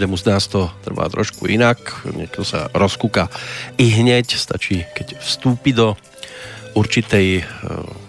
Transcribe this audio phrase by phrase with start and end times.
[0.00, 1.76] Každému z nás to trvá trošku inak.
[2.08, 3.28] Niekto sa rozkúka
[3.76, 5.92] i hneď, stačí keď vstúpi do
[6.72, 7.42] určitej e,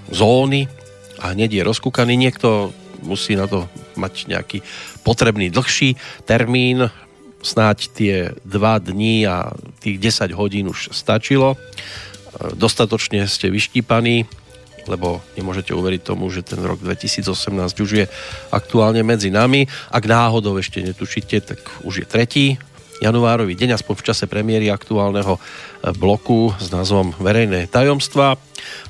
[0.07, 0.71] zóny
[1.19, 2.15] a hneď je rozkúkaný.
[2.15, 2.71] Niekto
[3.03, 3.67] musí na to
[3.99, 4.63] mať nejaký
[5.03, 6.87] potrebný dlhší termín,
[7.43, 8.15] snáď tie
[8.47, 9.51] dva dní a
[9.83, 11.59] tých 10 hodín už stačilo.
[11.59, 14.31] E, dostatočne ste vyštípaní,
[14.87, 17.27] lebo nemôžete uveriť tomu, že ten rok 2018
[17.81, 18.05] už je
[18.53, 19.65] aktuálne medzi nami.
[19.89, 22.45] Ak náhodou ešte netušíte, tak už je tretí
[23.01, 25.39] januárový deň, aspoň v čase premiéry aktuálneho e,
[25.97, 28.37] bloku s názvom Verejné tajomstva.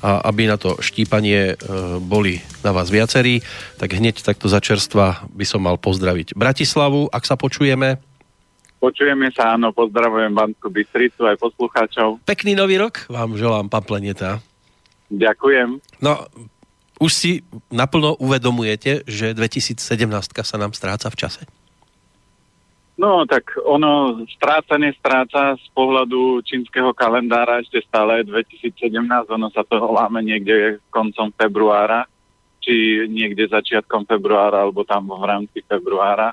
[0.04, 1.64] A aby na to štípanie e,
[1.96, 3.40] boli na vás viacerí,
[3.80, 7.96] tak hneď takto začerstva by som mal pozdraviť Bratislavu, ak sa počujeme.
[8.84, 12.20] Počujeme sa, áno, pozdravujem Banskú Bystricu aj poslucháčov.
[12.28, 14.44] Pekný nový rok vám želám, pán Pleneta.
[15.12, 15.68] Ďakujem.
[16.00, 16.24] No,
[17.02, 17.30] už si
[17.68, 19.76] naplno uvedomujete, že 2017
[20.40, 21.42] sa nám stráca v čase?
[22.96, 28.70] No, tak ono stráca, nestráca z pohľadu čínskeho kalendára ešte stále 2017,
[29.26, 32.06] ono sa to láme niekde koncom februára,
[32.62, 36.30] či niekde začiatkom februára, alebo tam v rámci februára.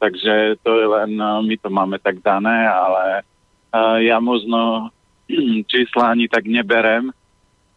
[0.00, 3.26] Takže to je len, no, my to máme tak dané, ale
[3.74, 4.88] uh, ja možno
[5.72, 7.12] čísla ani tak neberem,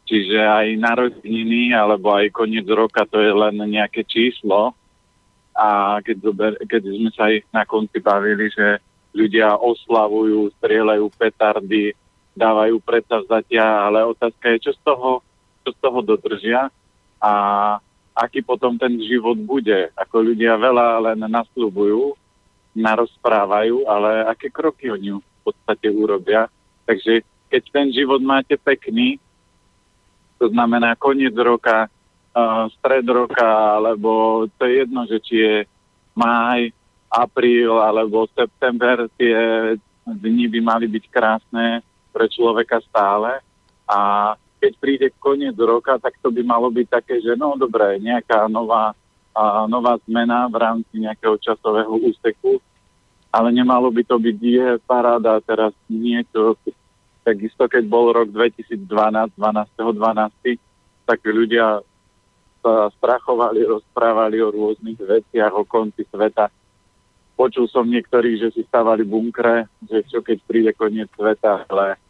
[0.09, 4.73] čiže aj narodeniny alebo aj koniec roka to je len nejaké číslo.
[5.53, 8.81] A keď, zober, keď sme sa ich na konci bavili, že
[9.13, 11.94] ľudia oslavujú, strieľajú petardy,
[12.34, 15.22] dávajú predsavzatia, ale otázka je, čo z toho,
[15.61, 16.72] čo z toho dodržia
[17.19, 17.31] a
[18.16, 19.91] aký potom ten život bude.
[19.94, 22.16] Ako ľudia veľa len nasľubujú,
[22.79, 26.47] narozprávajú, ale aké kroky oni v podstate urobia.
[26.88, 29.19] Takže keď ten život máte pekný,
[30.39, 31.91] to znamená koniec roka,
[32.79, 35.55] stred roka, alebo to je jedno, že či je
[36.16, 36.72] máj,
[37.09, 39.35] apríl alebo september, tie
[40.05, 41.81] dni by mali byť krásne
[42.13, 43.41] pre človeka stále.
[43.89, 48.45] A keď príde koniec roka, tak to by malo byť také, že no dobré, nejaká
[48.45, 48.94] nová,
[49.33, 52.61] a, nová zmena v rámci nejakého časového úseku,
[53.33, 56.57] ale nemalo by to byť je paráda teraz niečo.
[57.29, 58.90] Takisto, keď bol rok 2012,
[59.38, 60.57] 12.12.,
[61.06, 61.85] tak ľudia
[62.66, 66.50] sa strachovali, rozprávali o rôznych veciach, o konci sveta.
[67.38, 72.01] Počul som niektorých, že si stavali bunkre, že čo keď príde koniec sveta, ale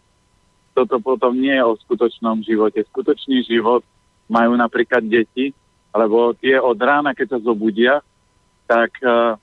[0.71, 2.79] toto potom nie je o skutočnom živote.
[2.87, 3.83] Skutočný život
[4.31, 5.51] majú napríklad deti,
[5.91, 7.99] lebo tie od rána, keď sa zobudia,
[8.71, 9.35] tak uh,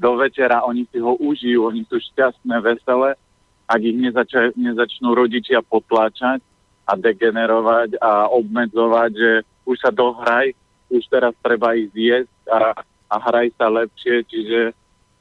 [0.00, 3.20] do večera oni si ho užijú, oni sú šťastné, veselé,
[3.64, 6.40] ak ich nezača- nezačnú rodičia potláčať
[6.84, 9.30] a degenerovať a obmedzovať, že
[9.64, 10.52] už sa dohraj,
[10.92, 12.76] už teraz treba ísť jesť a,
[13.08, 14.60] a hraj sa lepšie, čiže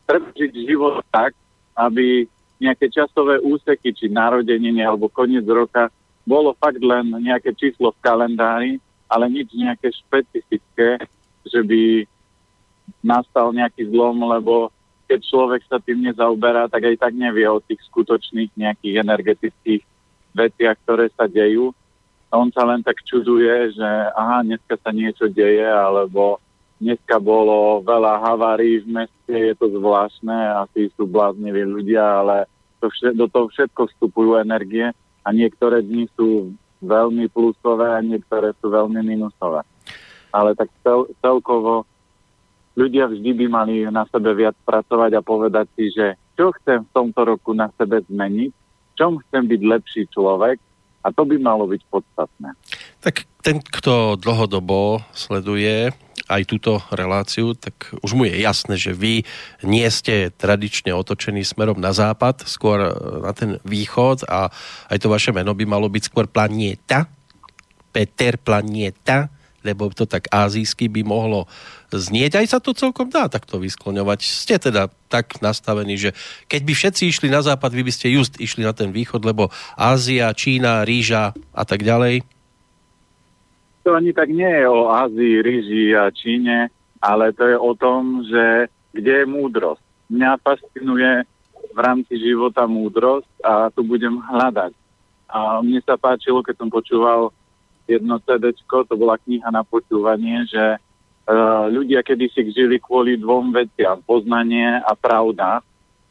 [0.03, 1.31] treba žiť život tak,
[1.79, 2.27] aby
[2.59, 5.91] nejaké časové úseky, či narodenenie alebo koniec roka,
[6.23, 8.71] bolo fakt len nejaké číslo v kalendári,
[9.11, 10.99] ale nič nejaké špecifické,
[11.43, 12.07] že by
[13.03, 14.71] nastal nejaký zlom, lebo
[15.13, 19.85] keď človek sa tým nezaoberá, tak aj tak nevie o tých skutočných nejakých energetických
[20.33, 21.69] veciach, ktoré sa dejú.
[22.33, 26.41] On sa len tak čuduje, že aha, dneska sa niečo deje, alebo
[26.81, 30.33] dneska bolo veľa havárií v meste, je to zvláštne,
[30.65, 32.49] asi sú blázniví ľudia, ale
[32.81, 34.89] to vše, do toho všetko vstupujú energie
[35.21, 39.61] a niektoré dni sú veľmi plusové a niektoré sú veľmi minusové.
[40.33, 41.85] Ale tak cel, celkovo
[42.73, 46.93] ľudia vždy by mali na sebe viac pracovať a povedať si, že čo chcem v
[46.93, 48.51] tomto roku na sebe zmeniť,
[48.97, 50.57] čom chcem byť lepší človek
[51.03, 52.55] a to by malo byť podstatné.
[53.03, 55.91] Tak ten, kto dlhodobo sleduje
[56.31, 59.27] aj túto reláciu, tak už mu je jasné, že vy
[59.67, 62.91] nie ste tradične otočení smerom na západ, skôr e,
[63.27, 64.47] na ten východ a
[64.87, 67.11] aj to vaše meno by malo byť skôr planieta,
[67.93, 69.29] Peter Planieta,
[69.63, 71.45] lebo to tak azijsky by mohlo
[71.97, 72.39] znieť.
[72.41, 74.19] Aj sa to celkom dá takto vyskloňovať.
[74.23, 76.15] Ste teda tak nastavení, že
[76.47, 79.53] keď by všetci išli na západ, vy by ste just išli na ten východ, lebo
[79.77, 82.25] Ázia, Čína, ríža a tak ďalej
[83.83, 86.71] to ani tak nie je o Ázii, Ríži a Číne,
[87.03, 89.83] ale to je o tom, že kde je múdrosť.
[90.07, 91.27] Mňa fascinuje
[91.75, 94.71] v rámci života múdrosť a tu budem hľadať.
[95.27, 97.35] A mne sa páčilo, keď som počúval
[97.83, 100.79] jedno CD, to bola kniha na počúvanie, že
[101.71, 105.63] ľudia kedysi žili kvôli dvom veciam, poznanie a pravda.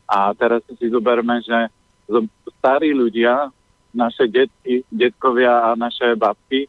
[0.09, 1.69] A teraz si zoberme, že
[2.61, 3.49] starí ľudia,
[3.93, 6.64] naše detky, detkovia a naše babky,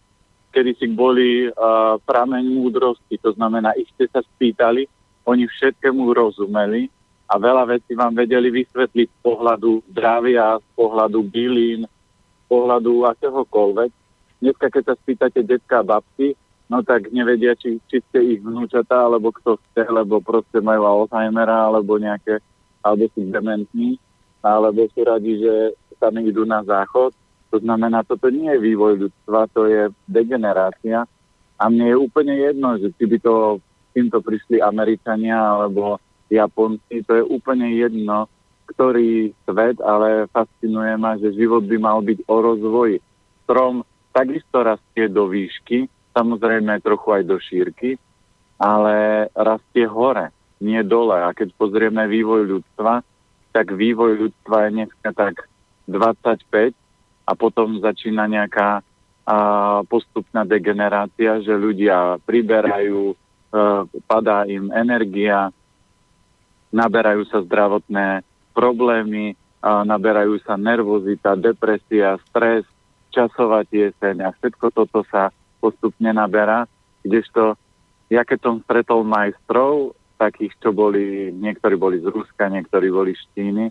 [0.51, 4.85] kedy si boli uh, prameň múdrosti, to znamená, ich ste sa spýtali,
[5.23, 7.03] oni všetkému rozumeli a
[7.33, 13.91] a veľa vecí vám vedeli vysvetliť z pohľadu zdravia, z pohľadu bylín, z pohľadu akéhokoľvek.
[14.37, 16.37] Dneska, keď sa spýtate detská babky,
[16.73, 21.69] no tak nevedia, či, či ste ich vnúčatá, alebo kto ste, lebo proste majú Alzheimera,
[21.69, 22.41] alebo nejaké,
[22.81, 24.01] alebo sú dementní,
[24.41, 27.13] alebo sú radi, že sa idú na záchod.
[27.53, 31.05] To znamená, toto nie je vývoj ľudstva, to je degenerácia.
[31.61, 33.61] A mne je úplne jedno, že či by to
[33.93, 36.01] týmto prišli Američania alebo
[36.33, 38.25] Japonci, to je úplne jedno,
[38.73, 42.97] ktorý svet, ale fascinuje ma, že život by mal byť o rozvoji.
[43.45, 47.97] Strom takisto rastie do výšky, samozrejme trochu aj do šírky,
[48.61, 50.29] ale rastie hore,
[50.61, 51.19] nie dole.
[51.19, 53.03] A keď pozrieme vývoj ľudstva,
[53.51, 55.49] tak vývoj ľudstva je dneska tak
[55.89, 56.73] 25
[57.27, 58.81] a potom začína nejaká a,
[59.89, 63.15] postupná degenerácia, že ľudia priberajú, e,
[64.07, 65.51] padá im energia,
[66.73, 68.25] naberajú sa zdravotné
[68.55, 72.67] problémy, a, naberajú sa nervozita, depresia, stres,
[73.13, 75.29] časová tieseň a všetko toto sa
[75.63, 76.67] postupne naberá,
[77.07, 77.55] kdežto
[78.11, 83.23] ja keď som stretol majstrov, takých, čo boli, niektorí boli z Ruska, niektorí boli z
[83.33, 83.65] Číny,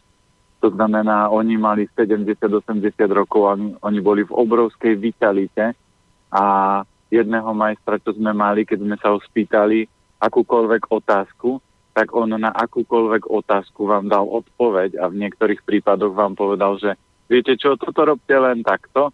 [0.62, 2.62] to znamená, oni mali 70-80
[3.10, 5.74] rokov, oni, oni boli v obrovskej vitalite
[6.30, 6.44] a
[7.10, 9.90] jedného majstra, čo sme mali, keď sme sa ho spýtali
[10.22, 11.58] akúkoľvek otázku,
[11.92, 16.96] tak on na akúkoľvek otázku vám dal odpoveď a v niektorých prípadoch vám povedal, že
[17.28, 19.12] viete čo, toto robte len takto,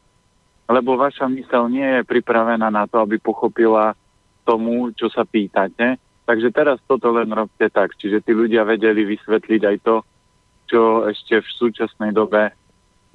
[0.69, 3.97] lebo vaša mysel nie je pripravená na to, aby pochopila
[4.45, 5.97] tomu, čo sa pýtate.
[6.29, 7.97] Takže teraz toto len robte tak.
[7.97, 9.97] Čiže tí ľudia vedeli vysvetliť aj to,
[10.69, 12.53] čo ešte v súčasnej dobe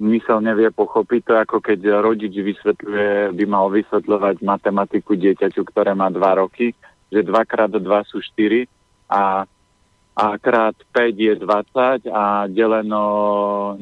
[0.02, 1.20] mysel nevie pochopiť.
[1.30, 6.74] To ako keď rodič vysvetľuje, by mal vysvetľovať matematiku dieťaťu, ktoré má 2 roky,
[7.14, 8.66] že 2 krát 2 sú 4
[9.14, 9.46] a,
[10.14, 13.04] a krát 5 je 20 a deleno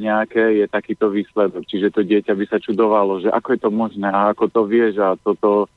[0.00, 1.68] nejaké je takýto výsledok.
[1.68, 4.96] Čiže to dieťa by sa čudovalo, že ako je to možné a ako to vieš
[4.96, 5.68] a toto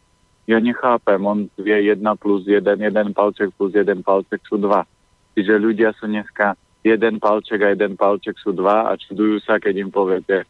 [0.48, 5.36] ja nechápem, on vie 1 plus 1, 1 palček plus 1 palček sú 2.
[5.36, 6.56] Čiže ľudia sú dneska
[6.86, 10.46] jeden palček a jeden palček sú dva a čudujú sa, keď im poviete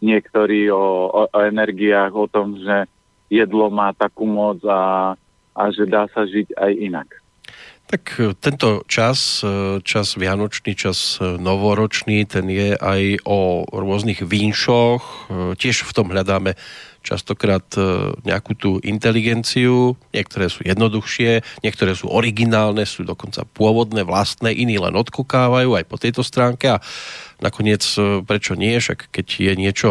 [0.00, 2.88] niektorí o, o, o energiách, o tom, že
[3.28, 5.12] jedlo má takú moc a,
[5.52, 7.08] a že dá sa žiť aj inak.
[7.90, 14.22] Tak e, tento čas, e, čas vianočný, čas e, novoročný, ten je aj o rôznych
[14.22, 15.26] vínšoch.
[15.58, 16.54] Tiež v tom hľadáme
[17.00, 24.52] častokrát e, nejakú tú inteligenciu, niektoré sú jednoduchšie, niektoré sú originálne, sú dokonca pôvodné, vlastné,
[24.52, 26.76] iní len odkukávajú aj po tejto stránke.
[26.76, 26.82] A
[27.40, 29.90] nakoniec e, prečo nie, však keď je niečo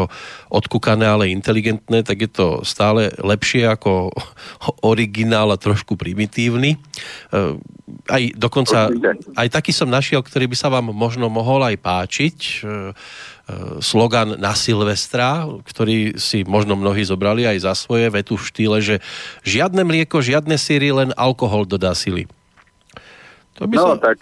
[0.53, 4.13] odkúkané, ale inteligentné, tak je to stále lepšie ako
[4.93, 6.77] originál a trošku primitívny.
[6.77, 6.79] E,
[8.05, 8.93] aj dokonca,
[9.33, 12.37] aj taký som našiel, ktorý by sa vám možno mohol aj páčiť
[13.79, 18.95] slogan na Silvestra, ktorý si možno mnohí zobrali aj za svoje, vetu v štýle, že
[19.41, 22.29] žiadne mlieko, žiadne síry, len alkohol dodá sily.
[23.59, 23.97] To by no, som...
[23.99, 24.17] tak...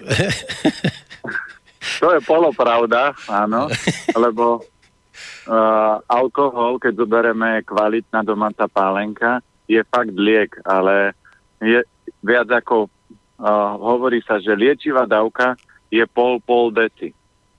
[2.02, 3.70] to je polopravda, áno,
[4.16, 11.12] lebo uh, alkohol, keď zoberieme kvalitná domáca pálenka, je fakt liek, ale
[11.60, 11.84] je
[12.24, 15.60] viac ako uh, hovorí sa, že liečivá dávka
[15.92, 17.12] je pol-pol deci.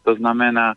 [0.05, 0.75] To znamená,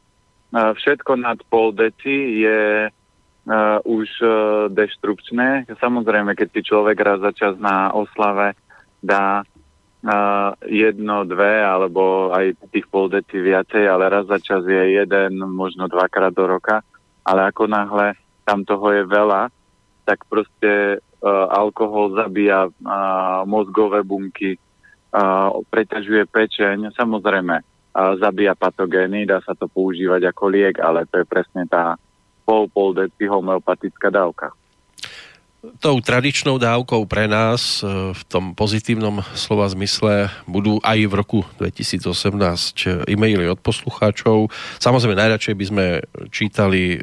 [0.52, 4.32] všetko nad pol deci je uh, už uh,
[4.68, 5.72] deštrukčné.
[5.80, 8.54] Samozrejme, keď si človek raz za čas na oslave
[9.00, 15.00] dá uh, jedno, dve alebo aj tých pol deci viacej, ale raz za čas je
[15.00, 16.84] jeden, možno dvakrát do roka.
[17.24, 19.54] Ale ako náhle tam toho je veľa,
[20.04, 26.92] tak proste uh, alkohol zabíja uh, mozgové bunky, uh, preťažuje pečeň.
[26.98, 32.00] Samozrejme, zabíja patogény, dá sa to používať ako liek, ale to je presne tá
[32.48, 34.56] pol-pol deci homeopatická dávka
[35.62, 41.40] tou tradičnou dávkou pre nás e, v tom pozitívnom slova zmysle budú aj v roku
[41.62, 44.50] 2018 e-maily od poslucháčov.
[44.82, 45.86] Samozrejme, najradšej by sme
[46.34, 47.00] čítali e,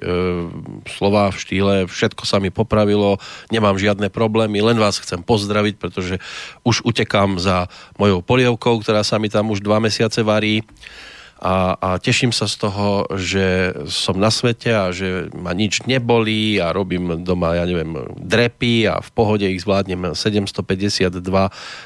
[0.91, 3.23] slova v štýle všetko sa mi popravilo,
[3.55, 6.19] nemám žiadne problémy, len vás chcem pozdraviť, pretože
[6.67, 10.67] už utekám za mojou polievkou, ktorá sa mi tam už dva mesiace varí
[11.39, 16.59] a, a teším sa z toho, že som na svete a že ma nič nebolí
[16.59, 21.15] a robím doma, ja neviem, drepy a v pohode ich zvládnem 752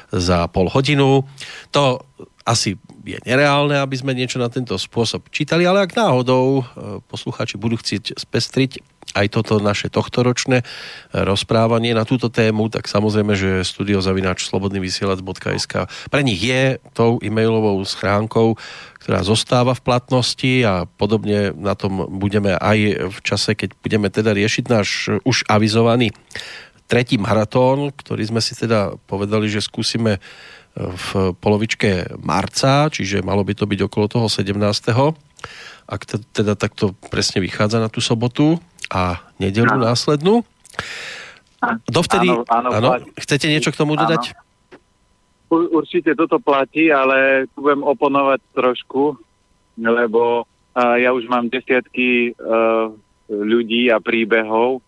[0.09, 1.29] za pol hodinu.
[1.69, 2.01] To
[2.43, 6.63] asi je nereálne, aby sme niečo na tento spôsob čítali, ale ak náhodou e,
[7.07, 8.71] poslucháči budú chcieť spestriť
[9.13, 10.65] aj toto naše tohtoročné
[11.13, 18.57] rozprávanie na túto tému, tak samozrejme, že studiozavináč slobodnyvysielac.sk pre nich je tou e-mailovou schránkou,
[19.03, 24.33] ktorá zostáva v platnosti a podobne na tom budeme aj v čase, keď budeme teda
[24.33, 26.09] riešiť náš už avizovaný
[26.87, 30.19] tretí maratón, ktorý sme si teda povedali, že skúsime
[30.73, 34.57] v polovičke marca, čiže malo by to byť okolo toho 17.
[35.85, 36.01] Ak
[36.33, 38.57] teda takto presne vychádza na tú sobotu
[38.89, 39.85] a nedelu áno.
[39.93, 40.35] následnú.
[41.85, 44.33] Dovtedy, áno, áno, áno, chcete niečo k tomu dodať?
[45.53, 49.13] Určite toto platí, ale budem oponovať trošku,
[49.77, 52.89] lebo ja už mám desiatky uh,
[53.29, 54.81] ľudí a príbehov,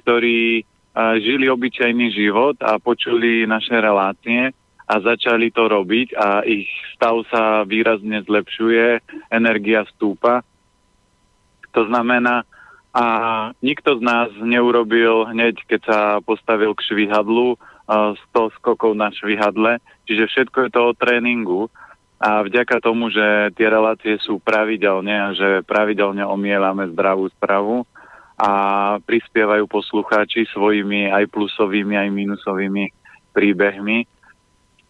[0.00, 6.70] ktorí uh, žili obyčajný život a počuli naše relácie a začali to robiť a ich
[6.94, 9.02] stav sa výrazne zlepšuje,
[9.34, 10.46] energia stúpa.
[11.74, 12.46] To znamená,
[12.96, 13.04] a
[13.60, 19.78] nikto z nás neurobil hneď, keď sa postavil k švihadlu, 100 skokov na švihadle,
[20.10, 21.70] čiže všetko je to o tréningu
[22.18, 27.86] a vďaka tomu, že tie relácie sú pravidelne a že pravidelne omielame zdravú spravu
[28.36, 28.50] a
[29.06, 32.84] prispievajú poslucháči svojimi aj plusovými, aj minusovými
[33.30, 34.08] príbehmi,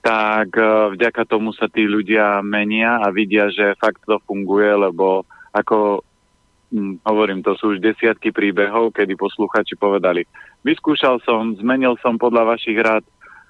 [0.07, 5.27] tak e, vďaka tomu sa tí ľudia menia a vidia, že fakt to funguje, lebo
[5.51, 6.07] ako
[6.71, 10.23] hm, hovorím, to sú už desiatky príbehov, kedy posluchači povedali,
[10.63, 13.03] vyskúšal som, zmenil som podľa vašich rád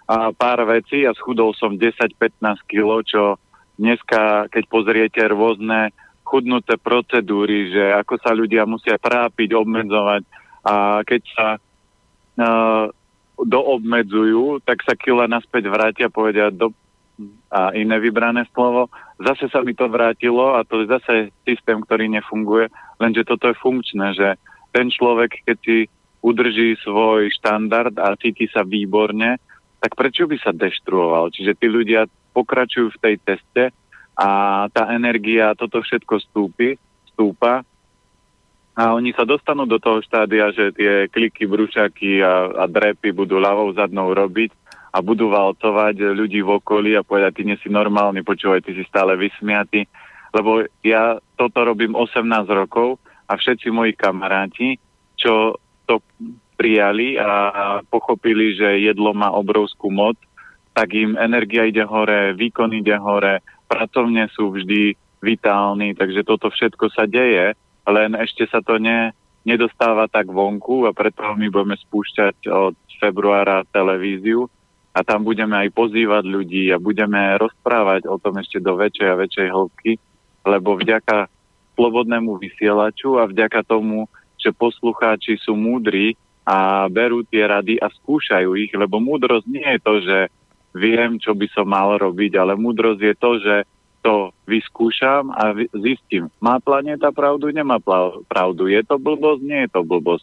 [0.08, 3.36] a pár vecí a schudol som 10-15 kg, čo
[3.76, 5.92] dneska, keď pozriete rôzne
[6.24, 10.22] chudnuté procedúry, že ako sa ľudia musia trápiť, obmedzovať
[10.66, 12.86] a keď sa uh,
[13.36, 16.72] doobmedzujú, tak sa kila naspäť vrátia, povedia do,
[17.52, 18.88] a iné vybrané slovo.
[19.20, 21.14] Zase sa mi to vrátilo a to je zase
[21.44, 22.68] systém, ktorý nefunguje,
[23.00, 24.28] lenže toto je funkčné, že
[24.72, 25.76] ten človek, keď si
[26.20, 29.40] udrží svoj štandard a cíti sa výborne,
[29.80, 31.32] tak prečo by sa deštruoval?
[31.32, 33.64] Čiže tí ľudia pokračujú v tej teste
[34.16, 34.28] a
[34.72, 36.76] tá energia, toto všetko stúpi,
[37.12, 37.64] stúpa
[38.76, 43.40] a oni sa dostanú do toho štádia, že tie kliky, brušaky a, a drepy budú
[43.40, 44.52] ľavou zadnou robiť
[44.92, 48.84] a budú valcovať ľudí v okolí a povedať, ty nie si normálny, počúvaj, ty si
[48.84, 49.88] stále vysmiatý.
[50.28, 52.20] Lebo ja toto robím 18
[52.52, 54.76] rokov a všetci moji kamaráti,
[55.16, 55.56] čo
[55.88, 56.04] to
[56.60, 60.20] prijali a pochopili, že jedlo má obrovskú moc,
[60.76, 64.92] tak im energia ide hore, výkon ide hore, pracovne sú vždy
[65.24, 67.56] vitálni, takže toto všetko sa deje
[67.90, 69.14] len ešte sa to ne,
[69.46, 74.50] nedostáva tak vonku a preto my budeme spúšťať od februára televíziu
[74.96, 79.20] a tam budeme aj pozývať ľudí a budeme rozprávať o tom ešte do väčšej a
[79.20, 79.92] väčšej hĺbky,
[80.48, 81.28] lebo vďaka
[81.76, 84.08] slobodnému vysielaču a vďaka tomu,
[84.40, 86.16] že poslucháči sú múdri
[86.48, 90.18] a berú tie rady a skúšajú ich, lebo múdrosť nie je to, že
[90.72, 93.54] viem, čo by som mal robiť, ale múdrosť je to, že
[94.06, 97.82] to vyskúšam a zistím, má planéta pravdu, nemá
[98.30, 100.22] pravdu, je to blbosť, nie je to blbosť.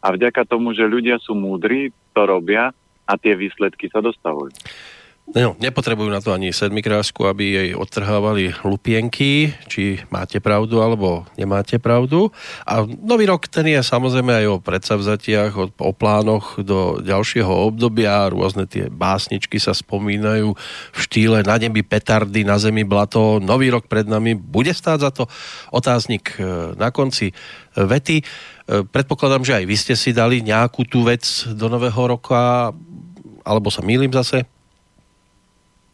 [0.00, 2.72] A vďaka tomu, že ľudia sú múdri, to robia
[3.04, 4.56] a tie výsledky sa dostavujú.
[5.28, 11.76] No, nepotrebujú na to ani sedmikrásku, aby jej odtrhávali lupienky, či máte pravdu alebo nemáte
[11.76, 12.32] pravdu.
[12.64, 18.32] A nový rok ten je samozrejme aj o predsavzatiach, o, o plánoch do ďalšieho obdobia.
[18.32, 20.56] Rôzne tie básničky sa spomínajú
[20.96, 23.36] v štýle na nebi petardy, na zemi blato.
[23.36, 25.28] Nový rok pred nami bude stáť za to
[25.68, 27.36] otáznik e, na konci
[27.76, 28.24] vety.
[28.24, 28.24] E,
[28.80, 31.20] predpokladám, že aj vy ste si dali nejakú tú vec
[31.52, 32.72] do nového roka,
[33.44, 34.48] alebo sa mýlim zase?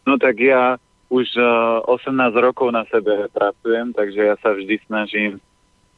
[0.05, 0.77] No tak ja
[1.09, 5.31] už uh, eh, 18 rokov na sebe pracujem, takže ja sa vždy snažím.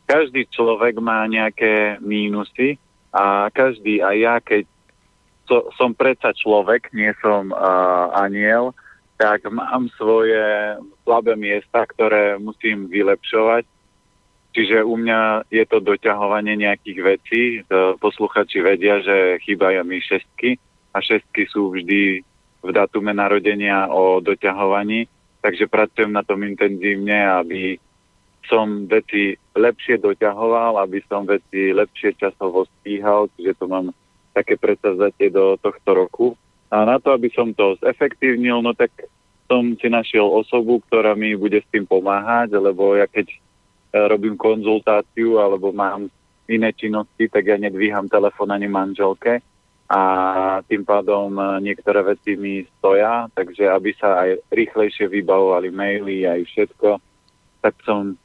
[0.07, 2.79] Každý človek má nejaké mínusy
[3.11, 4.63] a každý, a ja keď
[5.47, 8.71] so, som predsa človek, nie som uh, aniel,
[9.17, 13.65] tak mám svoje slabé miesta, ktoré musím vylepšovať.
[14.53, 17.43] Čiže u mňa je to doťahovanie nejakých vecí.
[17.97, 20.57] Posluchači vedia, že chýbajú mi šestky
[20.93, 22.21] a šestky sú vždy
[22.67, 25.07] v datume narodenia o doťahovaní,
[25.39, 27.79] takže pracujem na tom intenzívne, aby
[28.47, 33.95] som veci lepšie doťahoval, aby som veci lepšie časovo stíhal, čiže to mám
[34.36, 36.27] také predsavzatie do tohto roku.
[36.67, 38.91] A na to, aby som to zefektívnil, no tak
[39.47, 43.38] som si našiel osobu, ktorá mi bude s tým pomáhať, lebo ja keď e,
[44.12, 46.12] robím konzultáciu alebo mám
[46.51, 49.39] iné činnosti, tak ja nedvíham telefon ani manželke,
[49.88, 50.01] a
[50.67, 51.32] tým pádom
[51.63, 57.00] niektoré veci mi stoja, takže aby sa aj rýchlejšie vybavovali maily, aj všetko,
[57.63, 58.20] tak som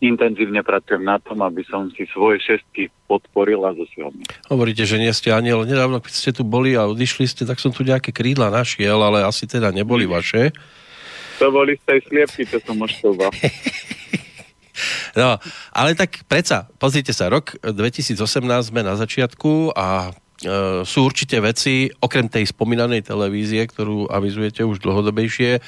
[0.00, 4.16] intenzívne pracujem na tom, aby som si svoje šestky podporil a zosiahol.
[4.48, 5.64] Hovoríte, že nie ste aniel.
[5.68, 9.28] Nedávno, keď ste tu boli a odišli ste, tak som tu nejaké krídla našiel, ale
[9.28, 10.56] asi teda neboli vaše.
[11.36, 13.32] To boli z tej sliepky, čo som oštoval.
[15.12, 15.36] No,
[15.74, 18.16] ale tak predsa, pozrite sa, rok 2018
[18.70, 20.19] sme na začiatku a e,
[20.88, 25.60] sú určite veci, okrem tej spomínanej televízie, ktorú avizujete už dlhodobejšie, e,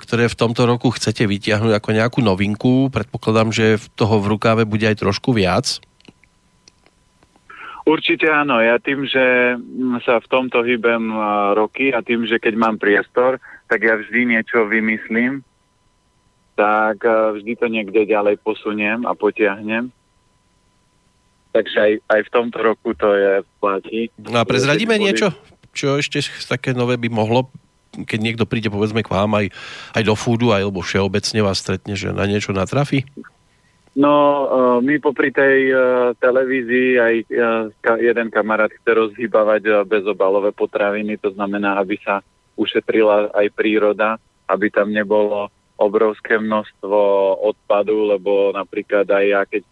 [0.00, 2.88] ktoré v tomto roku chcete vytiahnuť ako nejakú novinku.
[2.88, 5.84] Predpokladám, že toho v rukáve bude aj trošku viac.
[7.84, 8.60] Určite áno.
[8.60, 9.56] Ja tým, že
[10.04, 11.08] sa v tomto hýbem
[11.56, 15.40] roky a tým, že keď mám priestor, tak ja vždy niečo vymyslím
[16.58, 19.94] tak vždy to niekde ďalej posuniem a potiahnem.
[21.52, 24.12] Takže aj, aj v tomto roku to je platí.
[24.20, 25.32] No a prezradíme niečo,
[25.72, 27.48] čo ešte také nové by mohlo,
[27.94, 29.46] keď niekto príde povedzme k vám aj,
[29.96, 33.08] aj do fúdu, alebo všeobecne vás stretne, že na niečo natrafi?
[33.98, 37.14] No, uh, my popri tej uh, televízii aj
[37.82, 42.22] ka, jeden kamarát chce rozhýbavať bezobalové potraviny, to znamená, aby sa
[42.54, 46.98] ušetrila aj príroda, aby tam nebolo obrovské množstvo
[47.42, 49.62] odpadu, lebo napríklad aj ja, keď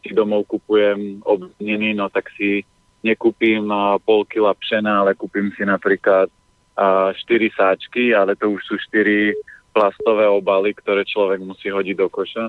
[0.00, 2.64] si domov kupujem obniny, no tak si
[3.00, 3.64] nekúpim
[4.04, 6.28] pol kila pšena, ale kúpim si napríklad
[6.76, 7.16] 4
[7.56, 9.32] sáčky, ale to už sú 4
[9.70, 12.48] plastové obaly, ktoré človek musí hodiť do koša.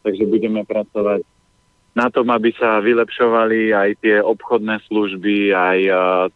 [0.00, 1.20] Takže budeme pracovať
[1.92, 5.78] na tom, aby sa vylepšovali aj tie obchodné služby, aj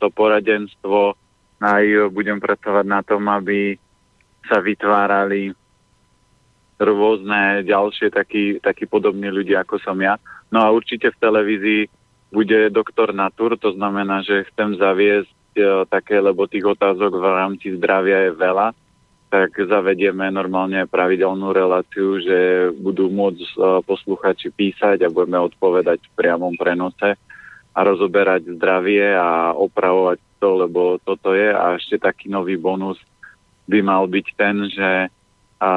[0.03, 1.15] to poradenstvo,
[1.63, 3.79] aj budem pracovať na tom, aby
[4.45, 5.57] sa vytvárali
[6.85, 10.21] rôzne ďalšie takí, takí podobní ľudia, ako som ja.
[10.53, 11.83] No a určite v televízii
[12.35, 17.67] bude doktor Natur, to znamená, že chcem zaviesť e, také, lebo tých otázok v rámci
[17.79, 18.75] zdravia je veľa,
[19.31, 26.15] tak zavedieme normálne pravidelnú reláciu, že budú môcť e, posluchači písať a budeme odpovedať v
[26.15, 27.19] priamom prenose
[27.75, 31.51] a rozoberať zdravie a opravovať to, lebo toto je.
[31.51, 32.99] A ešte taký nový bonus
[33.67, 34.89] by mal byť ten, že
[35.65, 35.71] a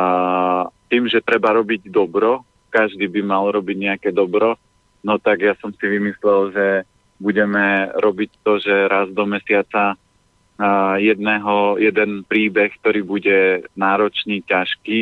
[0.91, 4.60] tým, že treba robiť dobro, každý by mal robiť nejaké dobro,
[5.00, 6.67] no tak ja som si vymyslel, že
[7.23, 9.95] budeme robiť to, že raz do mesiaca
[11.00, 13.39] jedného, jeden príbeh, ktorý bude
[13.78, 15.00] náročný, ťažký,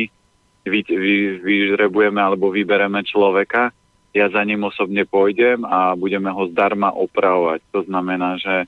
[0.66, 3.74] vy, vy, vyžrebujeme alebo vybereme človeka,
[4.16, 7.60] ja za ním osobne pôjdem a budeme ho zdarma opravovať.
[7.76, 8.64] To znamená, že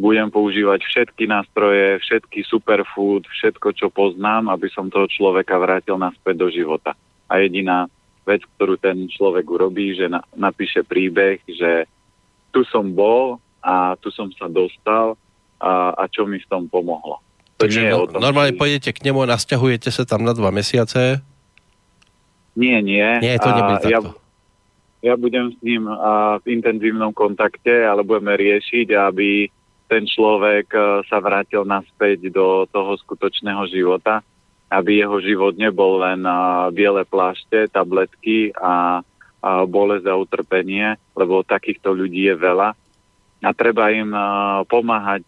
[0.00, 6.34] budem používať všetky nástroje, všetky superfood, všetko, čo poznám, aby som toho človeka vrátil naspäť
[6.40, 6.96] do života.
[7.28, 7.86] A jediná
[8.24, 11.84] vec, ktorú ten človek urobí, že na, napíše príbeh, že
[12.50, 15.14] tu som bol a tu som sa dostal
[15.60, 17.20] a, a čo mi v tom pomohlo.
[17.60, 18.58] To Takže nie je no, tom, normálne či...
[18.58, 21.20] pôjdete k nemu a nasťahujete sa tam na dva mesiace?
[22.56, 23.04] Nie, nie.
[23.20, 24.00] Nie, to nebude ja,
[25.00, 29.48] ja budem s ním a, v intenzívnom kontakte, ale budeme riešiť, aby
[29.90, 34.22] ten človek e, sa vrátil naspäť do toho skutočného života,
[34.70, 36.32] aby jeho život nebol len e,
[36.70, 39.02] biele plášte, tabletky a,
[39.66, 42.70] bolesť a utrpenie, lebo takýchto ľudí je veľa.
[43.42, 44.22] A treba im e,
[44.70, 45.26] pomáhať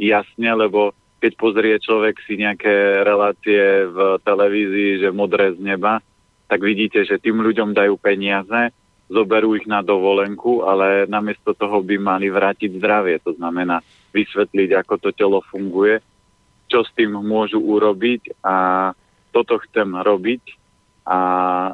[0.00, 6.00] jasne, lebo keď pozrie človek si nejaké relácie v televízii, že modré z neba,
[6.48, 8.72] tak vidíte, že tým ľuďom dajú peniaze
[9.10, 13.18] zoberú ich na dovolenku, ale namiesto toho by mali vrátiť zdravie.
[13.26, 13.82] To znamená
[14.14, 15.98] vysvetliť, ako to telo funguje,
[16.70, 18.88] čo s tým môžu urobiť a
[19.34, 20.42] toto chcem robiť
[21.10, 21.18] a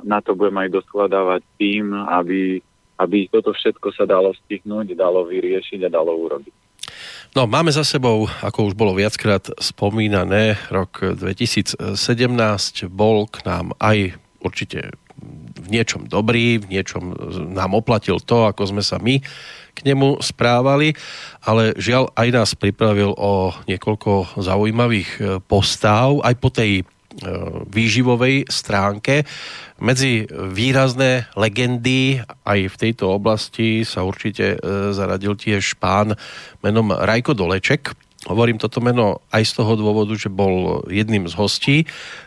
[0.00, 2.64] na to budem aj doskladávať tým, aby,
[2.96, 6.54] aby toto všetko sa dalo stihnúť, dalo vyriešiť a dalo urobiť.
[7.36, 11.76] No, máme za sebou, ako už bolo viackrát spomínané, rok 2017
[12.88, 14.96] bol k nám aj určite
[15.56, 17.16] v niečom dobrý, v niečom
[17.52, 19.18] nám oplatil to, ako sme sa my
[19.76, 20.96] k nemu správali,
[21.44, 26.84] ale žiaľ aj nás pripravil o niekoľko zaujímavých e, postáv, aj po tej e,
[27.68, 29.28] výživovej stránke.
[29.76, 34.58] Medzi výrazné legendy aj v tejto oblasti sa určite e,
[34.96, 36.16] zaradil tiež pán
[36.64, 41.76] menom Rajko Doleček, Hovorím toto meno aj z toho dôvodu, že bol jedným z hostí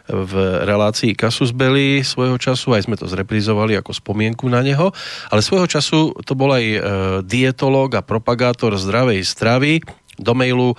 [0.08, 0.34] v
[0.64, 4.96] relácii Kasus Belli svojho času, aj sme to zreprizovali ako spomienku na neho,
[5.28, 6.80] ale svojho času to bol aj e,
[7.28, 9.84] dietológ a propagátor zdravej stravy.
[10.20, 10.76] Do mailu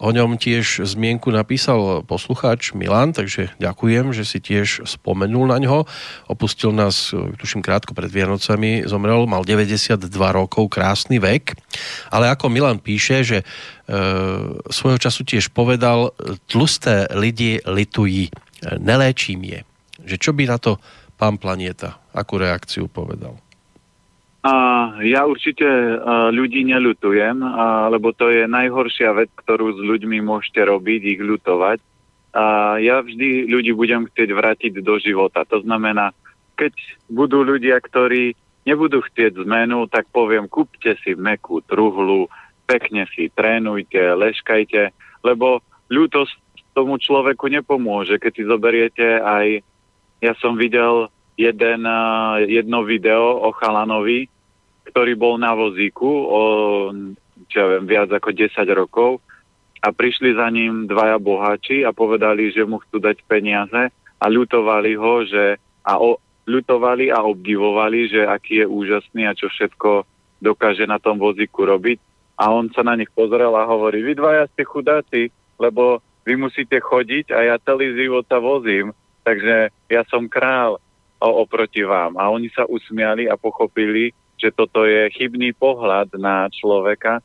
[0.00, 5.84] O ňom tiež zmienku napísal poslucháč Milan, takže ďakujem, že si tiež spomenul na ňo.
[6.24, 10.00] Opustil nás, tuším, krátko pred Vianocami, zomrel, mal 92
[10.32, 11.52] rokov, krásny vek.
[12.08, 13.46] Ale ako Milan píše, že e,
[14.72, 16.16] svojho času tiež povedal,
[16.48, 18.32] tlusté lidi litují,
[18.80, 19.60] neléčím je.
[20.08, 20.80] Že čo by na to
[21.20, 23.36] pán Planieta, akú reakciu povedal?
[24.40, 24.54] A
[25.04, 25.68] ja určite
[26.32, 27.44] ľudí neľutujem,
[27.92, 31.78] lebo to je najhoršia vec, ktorú s ľuďmi môžete robiť, ich ľutovať.
[32.32, 35.44] A ja vždy ľudí budem chcieť vrátiť do života.
[35.44, 36.16] To znamená,
[36.56, 36.72] keď
[37.12, 38.32] budú ľudia, ktorí
[38.64, 42.32] nebudú chcieť zmenu, tak poviem, kúpte si mekú truhlu,
[42.64, 45.60] pekne si trénujte, leškajte, lebo
[45.92, 46.32] ľútosť
[46.72, 48.16] tomu človeku nepomôže.
[48.16, 49.60] Keď si zoberiete aj,
[50.24, 51.88] ja som videl jeden,
[52.44, 54.28] jedno video o chalanovi,
[54.92, 56.40] ktorý bol na vozíku o
[57.50, 59.18] čo ja viem, viac ako 10 rokov
[59.80, 64.92] a prišli za ním dvaja boháči a povedali, že mu chcú dať peniaze a ľutovali
[64.94, 70.04] ho, že a o, ľutovali a obdivovali, že aký je úžasný a čo všetko
[70.44, 71.98] dokáže na tom vozíku robiť.
[72.40, 75.28] A on sa na nich pozrel a hovorí, vy dvaja ste chudáci,
[75.60, 78.92] lebo vy musíte chodiť a ja celý život sa vozím,
[79.24, 80.80] takže ja som král
[81.28, 82.16] oproti vám.
[82.16, 87.20] A oni sa usmiali a pochopili, že toto je chybný pohľad na človeka,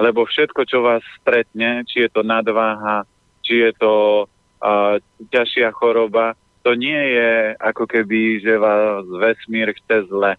[0.00, 3.04] lebo všetko, čo vás stretne, či je to nadváha,
[3.44, 4.96] či je to uh,
[5.28, 6.32] ťažšia choroba,
[6.64, 10.36] to nie je ako keby, že vás vesmír chce zle.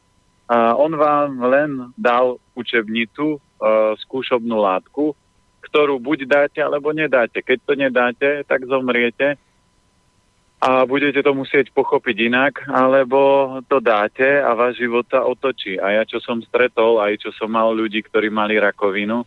[0.49, 5.13] Uh, on vám len dal učebnicu, uh, skúšobnú látku,
[5.69, 7.45] ktorú buď dáte, alebo nedáte.
[7.45, 9.37] Keď to nedáte, tak zomriete
[10.59, 15.79] a budete to musieť pochopiť inak, alebo to dáte a váš život sa otočí.
[15.79, 19.23] A ja, čo som stretol, aj čo som mal ľudí, ktorí mali rakovinu,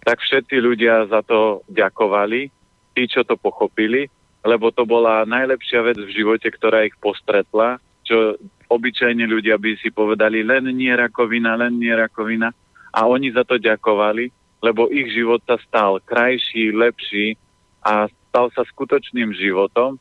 [0.00, 2.48] tak všetci ľudia za to ďakovali,
[2.96, 4.08] tí, čo to pochopili,
[4.40, 8.40] lebo to bola najlepšia vec v živote, ktorá ich postretla, čo
[8.72, 12.52] obyčajne ľudia by si povedali, len nie rakovina, len nie rakovina.
[12.92, 14.32] A oni za to ďakovali,
[14.64, 17.36] lebo ich život sa stal krajší, lepší
[17.84, 19.94] a stal sa skutočným životom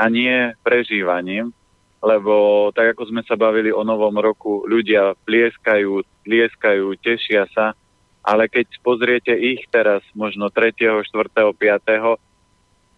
[0.00, 1.52] a nie prežívaním,
[2.00, 7.76] lebo tak ako sme sa bavili o novom roku, ľudia plieskajú, plieskajú, tešia sa,
[8.24, 12.24] ale keď pozriete ich teraz, možno 3., 4., 5.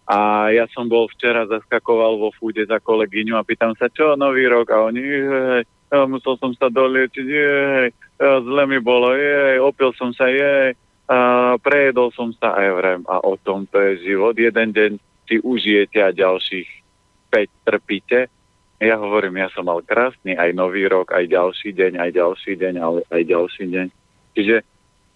[0.06, 0.18] a
[0.54, 4.70] ja som bol včera, zaskakoval vo fúde za kolegyňu a pýtam sa, čo nový rok?
[4.70, 5.66] A oni, jej,
[6.06, 7.90] musel som sa doliečiť, jej,
[8.22, 10.78] zle mi bolo, jej, opil som sa, jej,
[11.62, 14.34] prejedol som sa aj a o tom to je život.
[14.34, 14.92] Jeden deň
[15.26, 16.68] si užijete a ďalších
[17.30, 18.30] 5 trpíte.
[18.76, 22.74] Ja hovorím, ja som mal krásny aj nový rok, aj ďalší deň, aj ďalší deň,
[22.76, 23.86] ale aj ďalší deň.
[24.36, 24.56] Čiže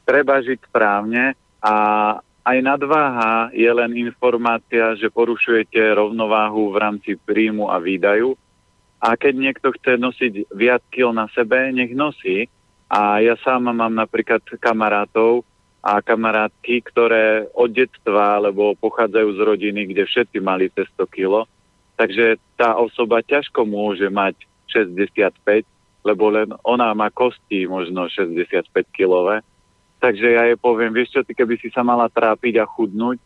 [0.09, 1.75] treba žiť správne a
[2.41, 8.33] aj nadváha je len informácia, že porušujete rovnováhu v rámci príjmu a výdaju.
[8.97, 12.49] A keď niekto chce nosiť viac kil na sebe, nech nosí.
[12.89, 15.45] A ja sám mám napríklad kamarátov,
[15.81, 21.49] a kamarátky, ktoré od detstva, alebo pochádzajú z rodiny, kde všetci mali cez 100 kilo.
[21.97, 24.37] Takže tá osoba ťažko môže mať
[24.69, 25.65] 65,
[26.05, 29.41] lebo len ona má kosti možno 65 kilové.
[30.01, 33.21] Takže ja jej poviem, vieš čo, ty keby si sa mala trápiť a chudnúť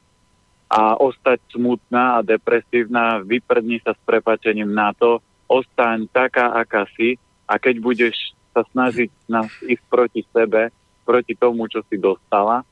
[0.70, 7.14] a ostať smutná a depresívna, vyprdni sa s prepačením na to, ostaň taká, aká si
[7.46, 12.64] a keď budeš sa snažiť nás ísť proti sebe, proti tomu, čo si dostala,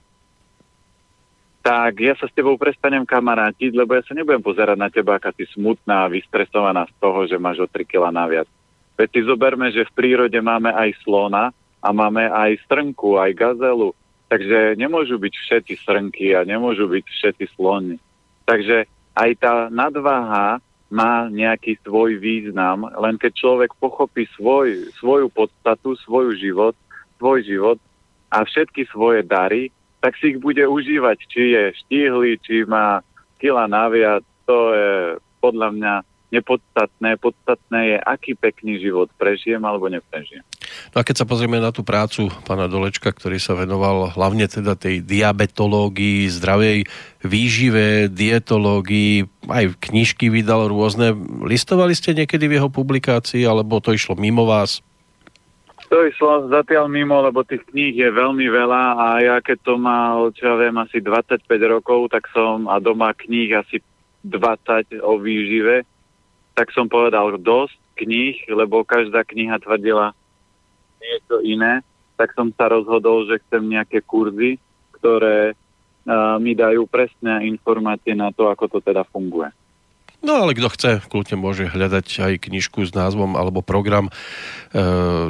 [1.62, 5.30] tak ja sa s tebou prestanem kamarátiť, lebo ja sa nebudem pozerať na teba, aká
[5.30, 8.50] si smutná a vystresovaná z toho, že máš o 3 kg naviac.
[8.98, 13.94] Veď si zoberme, že v prírode máme aj slona a máme aj strnku, aj gazelu.
[14.26, 18.02] Takže nemôžu byť všetci srnky a nemôžu byť všetci slony.
[18.42, 20.58] Takže aj tá nadváha
[20.92, 26.76] má nejaký svoj význam, len keď človek pochopí svoj, svoju podstatu, svoj život,
[27.16, 27.78] svoj život,
[28.32, 29.68] a všetky svoje dary,
[30.00, 33.04] tak si ich bude užívať, či je štíhly, či má
[33.36, 34.92] kila naviac, to je
[35.44, 35.94] podľa mňa
[36.32, 37.20] nepodstatné.
[37.20, 40.40] Podstatné je, aký pekný život prežijem alebo neprežijem.
[40.96, 44.72] No a keď sa pozrieme na tú prácu pána Dolečka, ktorý sa venoval hlavne teda
[44.72, 46.88] tej diabetológii, zdravej
[47.20, 51.12] výžive, dietológii, aj knižky vydal rôzne.
[51.44, 54.80] Listovali ste niekedy v jeho publikácii, alebo to išlo mimo vás?
[55.92, 60.32] To išlo zatiaľ mimo, lebo tých kníh je veľmi veľa a ja keď to mal,
[60.32, 63.84] čo ja viem, asi 25 rokov, tak som, a doma kníh asi
[64.24, 65.84] 20 o výžive,
[66.56, 70.16] tak som povedal dosť kníh, lebo každá kniha tvrdila
[70.96, 71.84] niečo iné,
[72.16, 74.56] tak som sa rozhodol, že chcem nejaké kurzy,
[74.96, 75.52] ktoré
[76.40, 79.52] mi dajú presné informácie na to, ako to teda funguje.
[80.22, 84.12] No ale kto chce, kľudne môže hľadať aj knižku s názvom alebo program e,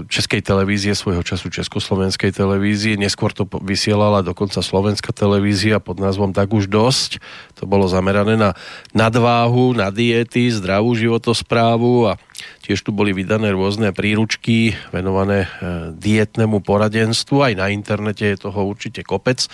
[0.05, 3.01] Českej televízie, svojho času Československej televízie.
[3.01, 7.25] Neskôr to vysielala dokonca Slovenská televízia pod názvom Tak už dosť.
[7.57, 8.53] To bolo zamerané na
[8.93, 12.21] nadváhu, na diety, zdravú životosprávu a
[12.61, 17.41] tiež tu boli vydané rôzne príručky venované e, dietnému poradenstvu.
[17.41, 19.49] Aj na internete je toho určite kopec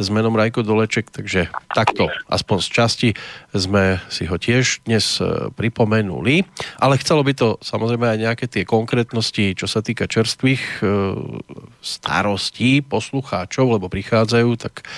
[0.00, 3.08] s menom Rajko Doleček, takže takto, aspoň z časti
[3.52, 6.48] sme si ho tiež dnes e, pripomenuli,
[6.80, 10.84] ale chcelo by to samozrejme aj nejaké tie konkrétnosti, čo sa týka čerstvých e,
[11.84, 14.88] starostí poslucháčov, lebo prichádzajú, tak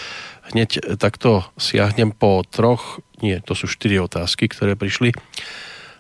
[0.54, 5.10] hneď takto siahnem po troch, nie, to sú štyri otázky, ktoré prišli.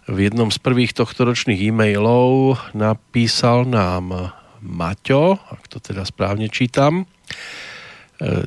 [0.06, 7.06] V jednom z prvých tohto ročných e-mailov napísal nám Maťo, ak to teda správne čítam,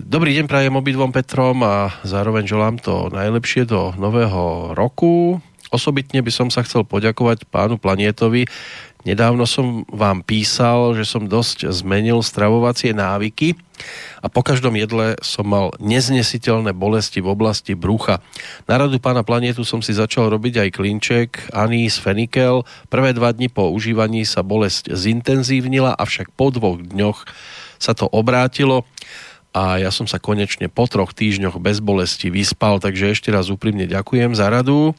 [0.07, 5.43] Dobrý deň prajem obidvom Petrom a zároveň želám to najlepšie do nového roku.
[5.67, 8.47] Osobitne by som sa chcel poďakovať pánu Planietovi.
[9.03, 13.59] Nedávno som vám písal, že som dosť zmenil stravovacie návyky
[14.23, 18.23] a po každom jedle som mal neznesiteľné bolesti v oblasti brucha.
[18.71, 22.63] Na radu pána Planietu som si začal robiť aj klinček, anís, fenikel.
[22.87, 27.27] Prvé dva dni po užívaní sa bolesť zintenzívnila, avšak po dvoch dňoch
[27.75, 28.87] sa to obrátilo
[29.55, 33.87] a ja som sa konečne po troch týždňoch bez bolesti vyspal, takže ešte raz úprimne
[33.87, 34.91] ďakujem za radu.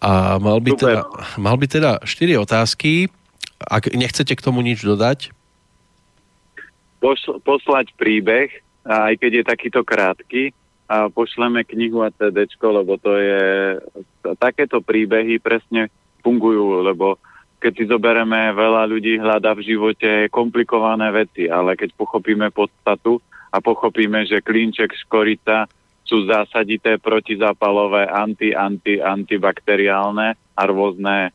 [0.00, 1.04] A mal by, teda,
[1.36, 3.12] mal by teda 4 otázky.
[3.60, 5.28] Ak nechcete k tomu nič dodať?
[7.04, 8.48] Pošl- poslať príbeh,
[8.88, 13.42] aj keď je takýto krátky, a pošleme knihu a CD, lebo to je...
[14.38, 15.90] Takéto príbehy presne
[16.22, 17.18] fungujú, lebo
[17.58, 23.18] keď si zoberieme, veľa ľudí hľadá v živote komplikované veci, ale keď pochopíme podstatu,
[23.56, 25.64] a pochopíme, že klinček škorica
[26.04, 31.32] sú zásadité protizápalové, anti, anti, antibakteriálne a rôzne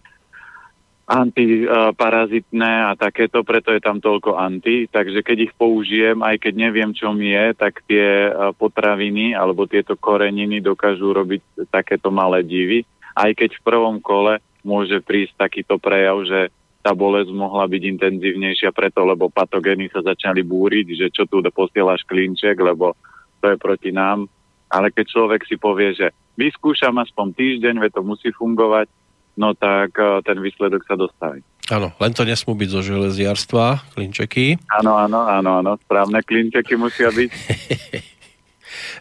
[1.11, 4.87] antiparazitné a takéto, preto je tam toľko anti.
[4.87, 9.99] Takže keď ich použijem, aj keď neviem, čo mi je, tak tie potraviny alebo tieto
[9.99, 12.87] koreniny dokážu robiť takéto malé divy.
[13.11, 16.47] Aj keď v prvom kole môže prísť takýto prejav, že
[16.81, 22.01] tá bolesť mohla byť intenzívnejšia preto, lebo patogény sa začali búriť, že čo tu posielaš
[22.09, 22.97] klinček, lebo
[23.37, 24.25] to je proti nám.
[24.71, 28.89] Ale keď človek si povie, že vyskúšam aspoň týždeň, ve to musí fungovať,
[29.37, 31.45] no tak eh, ten výsledok sa dostaví.
[31.69, 34.59] Áno, len to nesmú byť zo železiarstva, klinčeky.
[34.81, 37.29] Áno, áno, áno, áno, správne klinčeky musia byť.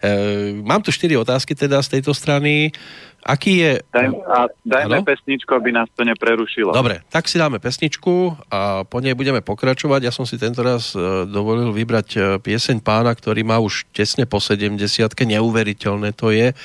[0.00, 2.72] Eh, mám tu štyri otázky teda z tejto strany.
[3.20, 3.84] Aký je...
[3.92, 5.04] Daj, a dajme ano?
[5.04, 6.72] pesničku, aby nás to neprerušilo.
[6.72, 10.08] Dobre, tak si dáme pesničku a po nej budeme pokračovať.
[10.08, 14.24] Ja som si tento raz e, dovolil vybrať e, pieseň pána, ktorý má už tesne
[14.24, 14.80] po 70
[15.20, 16.56] Neuveriteľné to je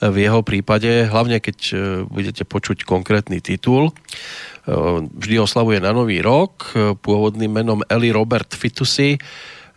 [0.00, 1.58] v jeho prípade, hlavne keď
[2.06, 3.90] budete počuť konkrétny titul.
[5.10, 6.70] Vždy oslavuje na nový rok
[7.02, 9.18] pôvodným menom Eli Robert Fitusi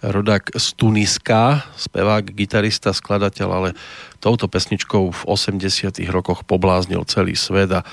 [0.01, 3.69] rodák z Tuniska, spevák, gitarista, skladateľ, ale
[4.17, 7.85] touto pesničkou v 80 rokoch pobláznil celý svet a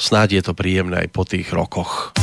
[0.00, 2.16] snáď je to príjemné aj po tých rokoch.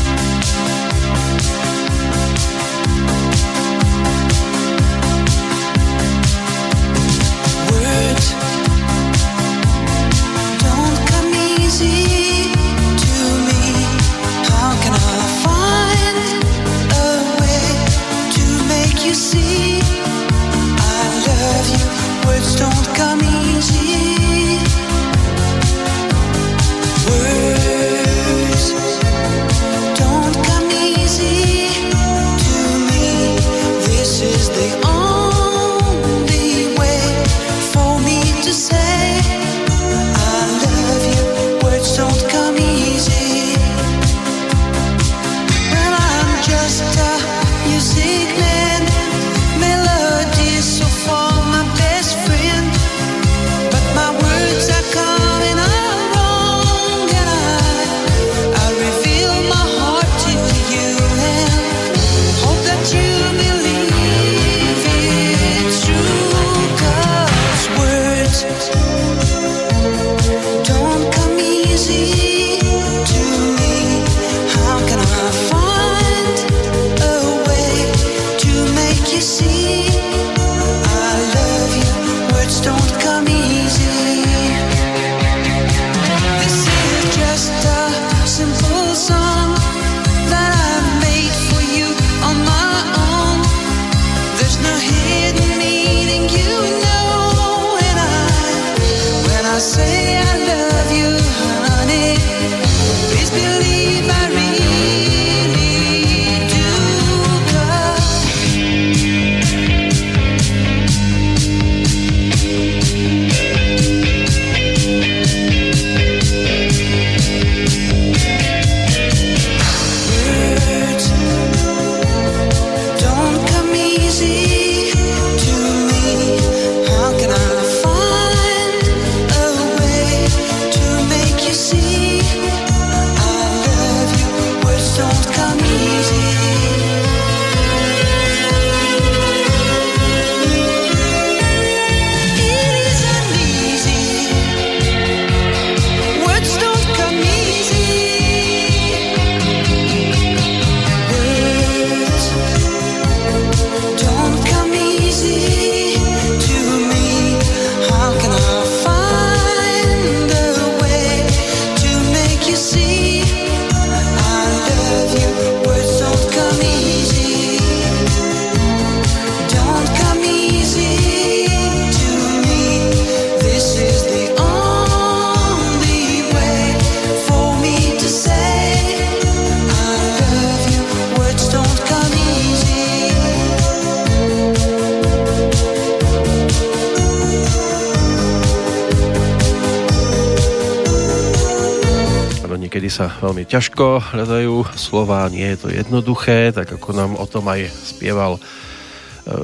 [193.28, 198.40] Veľmi ťažko hľadajú slova, nie je to jednoduché, tak ako nám o tom aj spieval
[198.40, 198.42] e,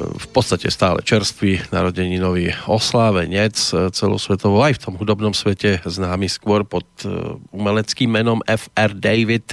[0.08, 6.64] v podstate stále čerstvý narodeninový oslávenec e, celosvetovo aj v tom hudobnom svete známy skôr
[6.64, 8.96] pod e, umeleckým menom F.R.
[8.96, 9.52] David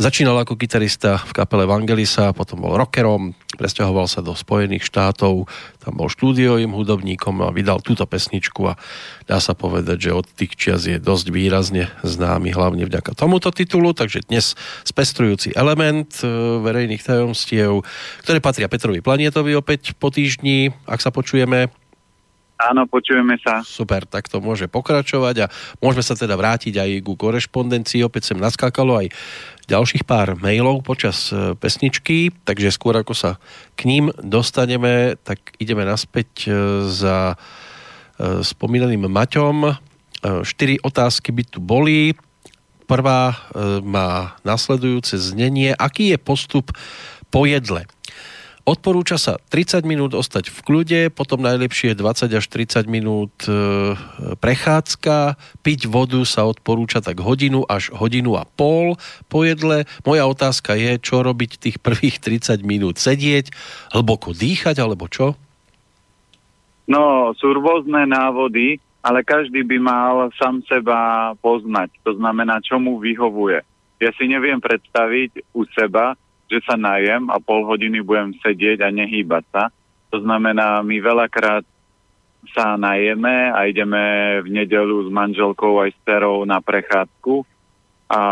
[0.00, 5.44] Začínal ako gitarista v kapele Vangelisa, potom bol rockerom, presťahoval sa do Spojených štátov,
[5.76, 8.80] tam bol štúdiovým hudobníkom a vydal túto pesničku a
[9.28, 13.92] dá sa povedať, že od tých čias je dosť výrazne známy hlavne vďaka tomuto titulu,
[13.92, 14.56] takže dnes
[14.88, 16.32] spestrujúci element e,
[16.64, 17.84] verejných tajomstiev,
[18.24, 21.68] ktoré patria Petrovi Planietovi opäť po týždni, ak sa počujeme
[22.60, 23.64] Áno, počujeme sa.
[23.64, 28.04] Super, tak to môže pokračovať a môžeme sa teda vrátiť aj ku korešpondencii.
[28.04, 29.08] Opäť sem naskákalo aj
[29.70, 33.38] ďalších pár mailov počas e, pesničky, takže skôr ako sa
[33.78, 36.50] k ním dostaneme, tak ideme naspäť e,
[36.90, 39.78] za e, spomínaným Maťom.
[40.20, 42.12] Štyri otázky by tu boli.
[42.84, 43.40] Prvá
[43.80, 45.72] má nasledujúce znenie.
[45.72, 46.76] Aký je postup
[47.32, 47.88] po jedle?
[48.68, 53.96] Odporúča sa 30 minút ostať v kľude, potom najlepšie 20 až 30 minút e,
[54.36, 59.00] prechádzka, piť vodu sa odporúča tak hodinu až hodinu a pol
[59.32, 59.88] po jedle.
[60.04, 63.00] Moja otázka je, čo robiť tých prvých 30 minút?
[63.00, 63.48] Sedieť,
[63.96, 65.40] hlboko dýchať alebo čo?
[66.84, 71.96] No, sú rôzne návody, ale každý by mal sám seba poznať.
[72.04, 73.64] To znamená, čo mu vyhovuje.
[74.00, 76.16] Ja si neviem predstaviť u seba,
[76.50, 79.62] že sa najem a pol hodiny budem sedieť a nehýbať sa.
[80.10, 81.62] To znamená, my veľakrát
[82.50, 84.02] sa najeme a ideme
[84.42, 87.46] v nedelu s manželkou aj s terou na prechádzku,
[88.10, 88.22] a,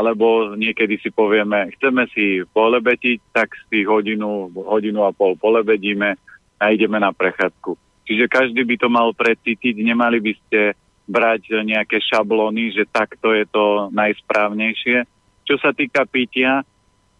[0.00, 6.16] alebo niekedy si povieme, chceme si polebetiť, tak si hodinu, hodinu a pol polebedíme
[6.56, 7.76] a ideme na prechádzku.
[8.08, 10.60] Čiže každý by to mal precítiť, nemali by ste
[11.04, 15.04] brať nejaké šablóny, že takto je to najsprávnejšie.
[15.44, 16.64] Čo sa týka pitia,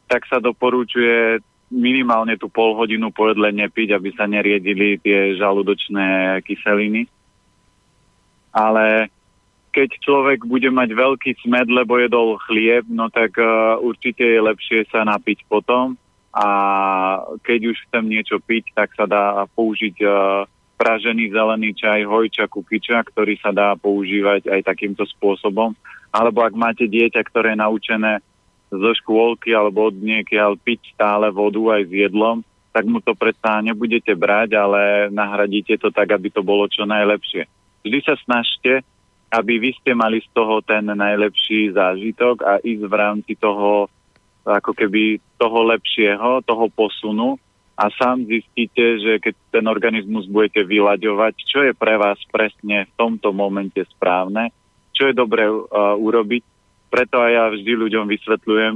[0.09, 6.41] tak sa doporučuje minimálne tú pol hodinu po jedle nepiť, aby sa neriedili tie žalúdočné
[6.49, 7.05] kyseliny.
[8.57, 9.13] Ale
[9.77, 14.89] keď človek bude mať veľký smed, lebo jedol chlieb, no tak uh, určite je lepšie
[14.89, 15.95] sa napiť potom
[16.33, 16.49] a
[17.45, 20.49] keď už chcem niečo piť, tak sa dá použiť uh,
[20.81, 25.77] pražený zelený čaj hojča kukyča, ktorý sa dá používať aj takýmto spôsobom.
[26.09, 28.13] Alebo ak máte dieťa, ktoré je naučené
[28.69, 33.65] zo škôlky alebo od niekiaľ piť stále vodu aj s jedlom, tak mu to predsa
[33.65, 37.49] nebudete brať, ale nahradíte to tak, aby to bolo čo najlepšie.
[37.83, 38.85] Vždy sa snažte,
[39.33, 43.89] aby vy ste mali z toho ten najlepší zážitok a ísť v rámci toho
[44.49, 47.37] ako keby toho lepšieho, toho posunu
[47.77, 52.93] a sám zistíte, že keď ten organizmus budete vyľaďovať, čo je pre vás presne v
[52.97, 54.51] tomto momente správne,
[54.97, 56.43] čo je dobre uh, urobiť,
[56.89, 58.75] preto aj ja vždy ľuďom vysvetľujem,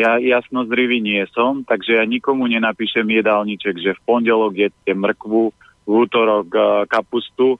[0.00, 5.42] ja jasnozrivý nie som, takže ja nikomu nenapíšem jedálniček, že v pondelok jedzte mrkvu,
[5.82, 7.58] v útorok uh, kapustu,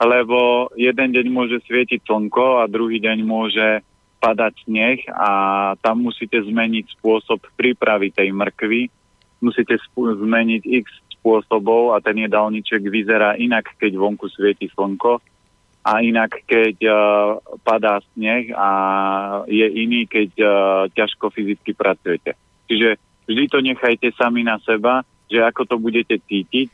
[0.00, 3.82] lebo jeden deň môže svietiť slnko a druhý deň môže
[4.18, 5.30] padať sneh a
[5.84, 8.88] tam musíte zmeniť spôsob prípravy tej mrkvy,
[9.44, 10.86] musíte sp- zmeniť x
[11.20, 15.20] spôsobov a ten jedálniček vyzerá inak, keď vonku svieti slnko
[15.84, 16.96] a inak keď uh,
[17.60, 18.68] padá sneh a
[19.44, 20.48] je iný, keď uh,
[20.96, 22.32] ťažko fyzicky pracujete.
[22.64, 22.96] Čiže
[23.28, 26.72] vždy to nechajte sami na seba, že ako to budete cítiť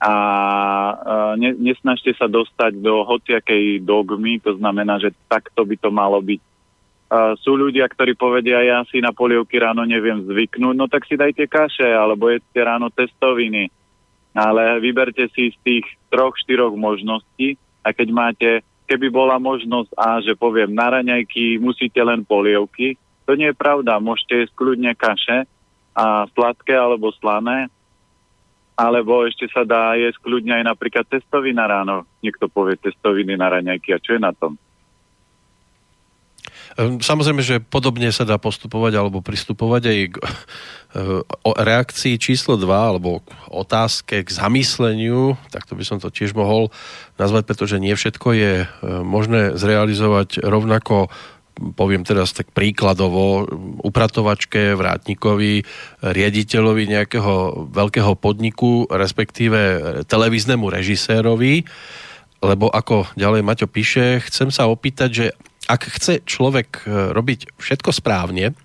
[0.00, 0.14] a
[0.96, 6.18] uh, ne, nesnažte sa dostať do hociakej dogmy, to znamená, že takto by to malo
[6.18, 6.40] byť.
[7.12, 11.20] Uh, sú ľudia, ktorí povedia, ja si na polievky ráno neviem zvyknúť, no tak si
[11.20, 13.68] dajte kaše, alebo jedzte ráno testoviny,
[14.32, 18.50] ale vyberte si z tých troch, štyroch možností a keď máte,
[18.86, 24.02] keby bola možnosť a že poviem na raňajky musíte len polievky, to nie je pravda,
[24.02, 25.46] môžete jesť kľudne kaše
[25.94, 27.70] a sladké alebo slané,
[28.72, 32.08] alebo ešte sa dá jesť kľudne aj napríklad testovina ráno.
[32.24, 34.58] Niekto povie testoviny na raňajky a čo je na tom?
[36.78, 40.16] Ehm, samozrejme, že podobne sa dá postupovať alebo pristupovať aj k
[41.42, 46.68] o reakcii číslo 2 alebo otázke k zamysleniu, tak to by som to tiež mohol
[47.16, 48.66] nazvať, pretože nie všetko je e,
[49.00, 51.08] možné zrealizovať rovnako
[51.52, 53.44] poviem teraz tak príkladovo,
[53.84, 55.60] upratovačke, vrátnikovi,
[56.00, 59.60] riaditeľovi nejakého veľkého podniku, respektíve
[60.08, 61.68] televíznemu režisérovi,
[62.42, 65.26] lebo ako ďalej Maťo píše, chcem sa opýtať, že
[65.70, 68.58] ak chce človek e, robiť všetko správne,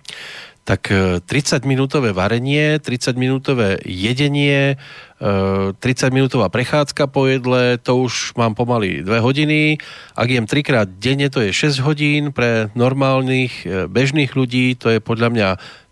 [0.66, 0.92] tak
[1.24, 4.76] 30-minútové e, varenie, 30-minútové jedenie,
[5.22, 9.78] 30-minútová e, prechádzka po jedle, to už mám pomaly 2 hodiny.
[10.18, 12.34] Ak jem trikrát denne, to je 6 hodín.
[12.34, 15.48] Pre normálnych, bežných ľudí to je podľa mňa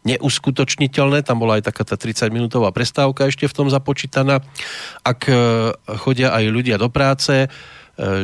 [0.06, 1.22] neuskutočniteľné.
[1.22, 4.42] Tam bola aj taká tá 30-minútová prestávka ešte v tom započítaná.
[5.02, 5.26] Ak
[6.02, 7.50] chodia aj ľudia do práce,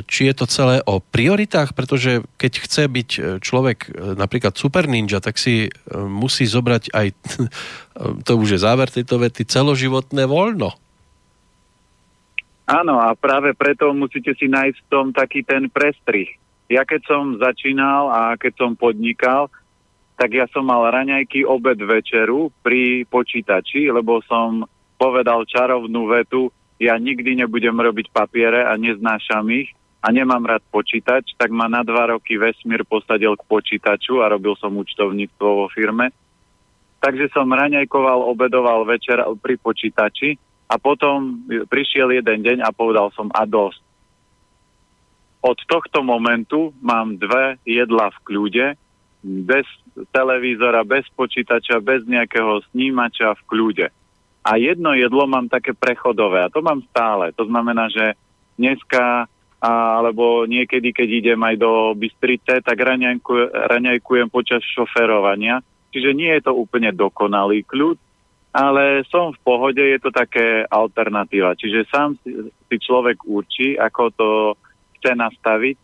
[0.05, 4.85] či je to celé o prioritách, pretože keď chce byť e, človek e, napríklad super
[4.85, 7.07] ninja, tak si e, musí zobrať aj,
[8.29, 10.77] to už je záver tejto vety, celoživotné voľno.
[12.69, 16.29] Áno, a práve preto musíte si nájsť v tom taký ten prestrih.
[16.69, 19.49] Ja keď som začínal a keď som podnikal,
[20.21, 24.69] tak ja som mal raňajky obed večeru pri počítači, lebo som
[25.01, 26.53] povedal čarovnú vetu,
[26.83, 29.71] ja nikdy nebudem robiť papiere a neznášam ich
[30.03, 34.59] a nemám rád počítač, tak ma na dva roky vesmír posadil k počítaču a robil
[34.59, 36.11] som účtovníctvo vo firme.
[36.99, 40.35] Takže som raňajkoval, obedoval večer pri počítači
[40.67, 43.83] a potom prišiel jeden deň a povedal som a dosť.
[45.43, 48.67] Od tohto momentu mám dve jedla v kľude,
[49.23, 49.67] bez
[50.11, 53.87] televízora, bez počítača, bez nejakého snímača v kľude
[54.43, 57.31] a jedno jedlo mám také prechodové a to mám stále.
[57.39, 58.19] To znamená, že
[58.59, 59.31] dneska
[59.63, 59.71] a,
[60.03, 65.63] alebo niekedy, keď idem aj do Bystrice, tak raňajkujem, raňajkujem počas šoferovania.
[65.95, 67.95] Čiže nie je to úplne dokonalý kľud,
[68.51, 71.55] ale som v pohode, je to také alternatíva.
[71.55, 74.29] Čiže sám si, si človek určí, ako to
[74.99, 75.77] chce nastaviť.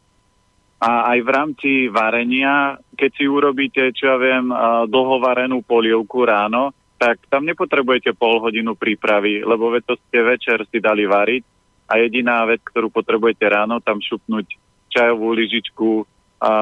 [0.78, 4.50] A aj v rámci varenia, keď si urobíte, čo ja viem,
[4.90, 10.82] dlhovarenú polievku ráno, tak tam nepotrebujete pol hodinu prípravy, lebo veď to ste večer si
[10.82, 11.46] dali variť
[11.86, 14.58] a jediná vec, ktorú potrebujete ráno, tam šupnúť
[14.90, 16.04] čajovú lyžičku
[16.42, 16.52] a,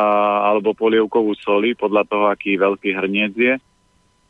[0.53, 3.55] alebo polievkovú soli, podľa toho, aký veľký hrniec je.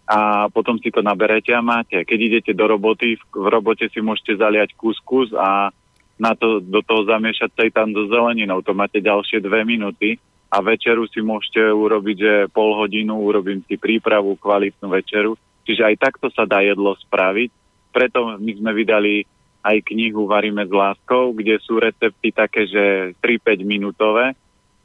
[0.07, 2.07] A potom si to naberete a máte.
[2.07, 5.75] Keď idete do roboty, v, v robote si môžete zaliať kuskus a
[6.17, 8.63] na to, do toho zamiešať sejtan so zeleninou.
[8.63, 10.17] To máte ďalšie dve minúty
[10.49, 15.35] a večeru si môžete urobiť, že pol hodinu urobím si prípravu, kvalitnú večeru
[15.67, 17.51] Čiže aj takto sa dá jedlo spraviť.
[17.91, 19.27] Preto my sme vydali
[19.67, 24.39] aj knihu Varíme s láskou, kde sú recepty také, že 3-5 minútové,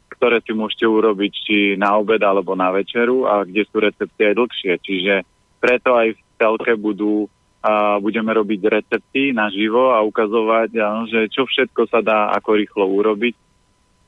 [0.09, 4.37] ktoré si môžete urobiť či na obed alebo na večeru a kde sú recepty aj
[4.41, 4.73] dlhšie.
[4.81, 5.13] Čiže
[5.61, 7.29] preto aj v telke budú
[7.61, 10.69] a budeme robiť recepty naživo a ukazovať,
[11.13, 13.37] že čo všetko sa dá ako rýchlo urobiť.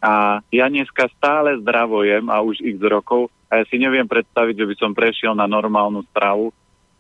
[0.01, 4.57] A ja dneska stále zdravo jem a už x rokov a ja si neviem predstaviť,
[4.57, 6.49] že by som prešiel na normálnu stravu,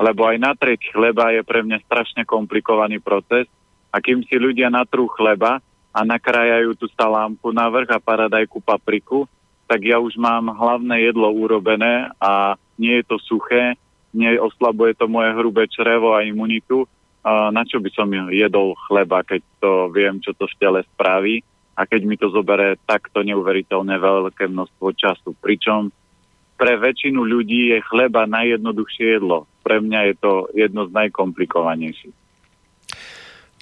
[0.03, 3.47] lebo aj natrieť chleba je pre mňa strašne komplikovaný proces
[3.87, 5.63] a kým si ľudia natrú chleba
[5.95, 9.23] a nakrájajú tú salámku na vrch a paradajku papriku,
[9.63, 13.79] tak ja už mám hlavné jedlo urobené a nie je to suché,
[14.11, 16.83] nie oslabuje to moje hrubé črevo a imunitu.
[17.23, 21.39] Na čo by som jedol chleba, keď to viem, čo to v tele spraví
[21.73, 25.31] a keď mi to zobere takto neuveriteľne veľké množstvo času.
[25.39, 25.87] Pričom
[26.63, 32.15] pre väčšinu ľudí je chleba najjednoduchšie jedlo pre mňa je to jedno z najkomplikovanejších.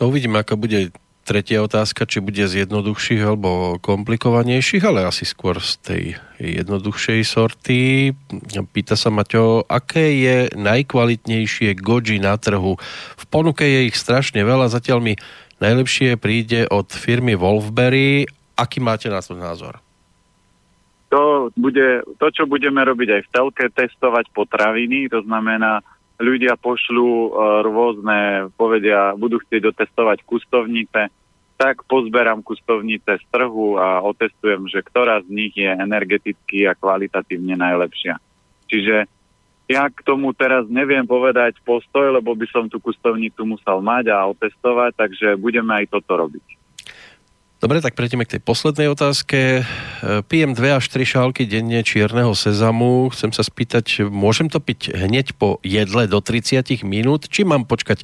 [0.01, 0.89] No uvidíme, aká bude
[1.21, 6.03] tretia otázka, či bude z jednoduchších alebo komplikovanejších, ale asi skôr z tej
[6.41, 8.09] jednoduchšej sorty.
[8.73, 12.81] Pýta sa Maťo, aké je najkvalitnejšie goji na trhu?
[13.15, 15.13] V ponuke je ich strašne veľa, zatiaľ mi
[15.61, 18.25] najlepšie príde od firmy Wolfberry
[18.61, 19.81] Aký máte na to názor?
[21.11, 25.83] To, bude, to, čo budeme robiť aj v telke, testovať potraviny, to znamená,
[26.23, 27.29] ľudia pošľú uh,
[27.67, 31.11] rôzne, povedia, budú chcieť dotestovať kustovnice,
[31.59, 37.59] tak pozberám kustovnice z trhu a otestujem, že ktorá z nich je energeticky a kvalitatívne
[37.59, 38.17] najlepšia.
[38.71, 39.05] Čiže
[39.69, 44.27] ja k tomu teraz neviem povedať postoj, lebo by som tú kustovnicu musel mať a
[44.31, 46.60] otestovať, takže budeme aj toto robiť.
[47.61, 49.61] Dobre, tak prejdeme k tej poslednej otázke.
[49.61, 49.63] E,
[50.25, 53.13] pijem dve až tri šálky denne čierneho sezamu.
[53.13, 58.01] Chcem sa spýtať, môžem to piť hneď po jedle do 30 minút, či mám počkať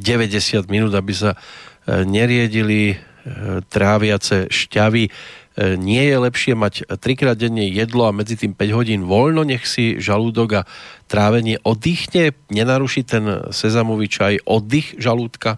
[0.00, 5.12] 90 minút, aby sa e, neriedili e, tráviace šťavy
[5.56, 9.96] nie je lepšie mať trikrát denne jedlo a medzi tým 5 hodín voľno, nech si
[9.96, 10.66] žalúdok a
[11.08, 15.56] trávenie oddychne, nenaruší ten sezamový čaj oddych žalúdka?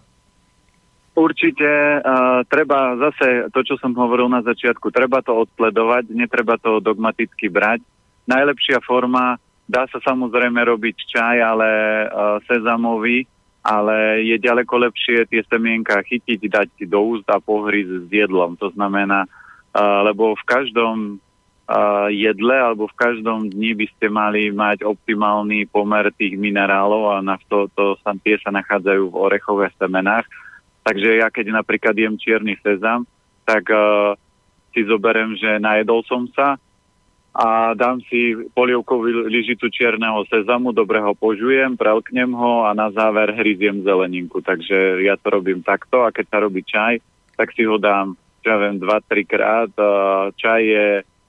[1.18, 1.66] Určite
[1.98, 7.50] uh, treba zase to, čo som hovoril na začiatku, treba to odsledovať, netreba to dogmaticky
[7.50, 7.82] brať.
[8.30, 9.34] Najlepšia forma,
[9.66, 11.70] dá sa samozrejme robiť čaj, ale
[12.06, 13.26] uh, sezamový,
[13.66, 18.54] ale je ďaleko lepšie tie semienka chytiť, dať do úst a pohryzť s jedlom.
[18.62, 19.26] To znamená,
[19.76, 21.20] lebo v každom
[22.08, 27.36] jedle alebo v každom dni by ste mali mať optimálny pomer tých minerálov a na
[27.44, 30.24] to, to sa, tie sa nachádzajú v orechových semenách.
[30.82, 33.04] Takže ja keď napríklad jem čierny sezam,
[33.44, 34.14] tak uh,
[34.72, 36.60] si zoberiem, že najedol som sa
[37.38, 43.30] a dám si polievkovú lyžicu čierneho sezamu, dobre ho požujem, prelknem ho a na záver
[43.36, 44.42] hryziem zeleninku.
[44.42, 46.98] Takže ja to robím takto a keď sa robí čaj,
[47.38, 48.18] tak si ho dám
[48.48, 49.68] ja viem, dva, trikrát.
[50.40, 50.86] Čaj je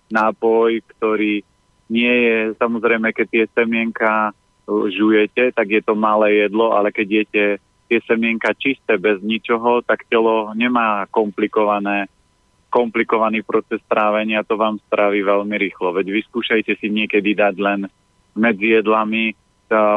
[0.08, 1.44] nápoj, ktorý
[1.90, 4.32] nie je, samozrejme, keď tie semienka
[4.70, 7.46] žujete, tak je to malé jedlo, ale keď jete
[7.90, 12.06] tie semienka čisté, bez ničoho, tak telo nemá komplikované,
[12.70, 15.90] komplikovaný proces trávenia, to vám spraví veľmi rýchlo.
[15.92, 17.90] Veď vyskúšajte si niekedy dať len
[18.38, 19.34] medzi jedlami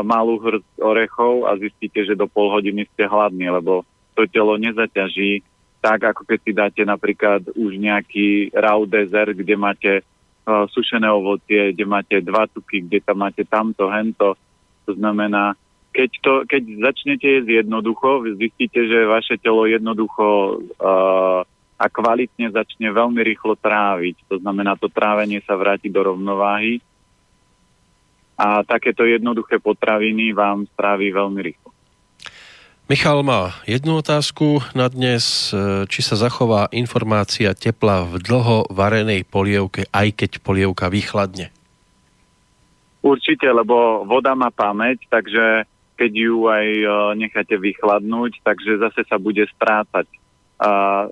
[0.04, 3.84] malú hrst orechov a zistíte, že do pol hodiny ste hladní, lebo
[4.16, 5.44] to telo nezaťaží
[5.82, 11.74] tak ako keď si dáte napríklad už nejaký raw desert, kde máte uh, sušené ovocie,
[11.74, 14.38] kde máte dva tuky, kde tam máte tamto, hento.
[14.86, 15.58] To znamená,
[15.92, 21.44] keď, to, keď začnete jesť jednoducho, zistíte, že vaše telo jednoducho uh,
[21.76, 24.16] a kvalitne začne veľmi rýchlo tráviť.
[24.32, 26.80] To znamená, to trávenie sa vráti do rovnováhy
[28.38, 31.70] a takéto jednoduché potraviny vám strávi veľmi rýchlo.
[32.90, 35.54] Michal má jednu otázku na dnes.
[35.54, 41.54] E, či sa zachová informácia tepla v dlho varenej polievke, aj keď polievka vychladne?
[43.02, 45.66] Určite, lebo voda má pamäť, takže
[45.96, 46.86] keď ju aj e,
[47.20, 50.08] necháte vychladnúť, takže zase sa bude strácať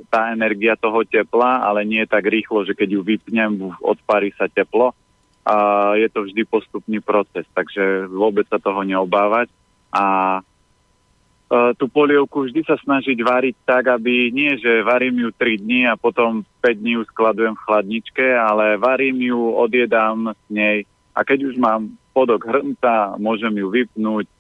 [0.07, 4.95] tá energia toho tepla, ale nie tak rýchlo, že keď ju vypnem, odparí sa teplo.
[5.43, 5.55] A
[5.99, 9.51] je to vždy postupný proces, takže vôbec sa toho neobávať.
[9.91, 15.59] A uh, tú polievku vždy sa snažiť variť tak, aby nie, že varím ju 3
[15.67, 20.87] dní a potom 5 dní ju skladujem v chladničke, ale varím ju, odjedám s nej
[21.11, 24.31] a keď už mám podok hrnca, môžem ju vypnúť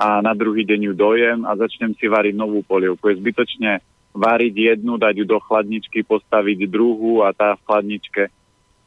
[0.00, 3.12] a na druhý deň ju dojem a začnem si variť novú polievku.
[3.12, 3.84] Je zbytočne
[4.16, 8.32] variť jednu, dať ju do chladničky, postaviť druhú a tá v chladničke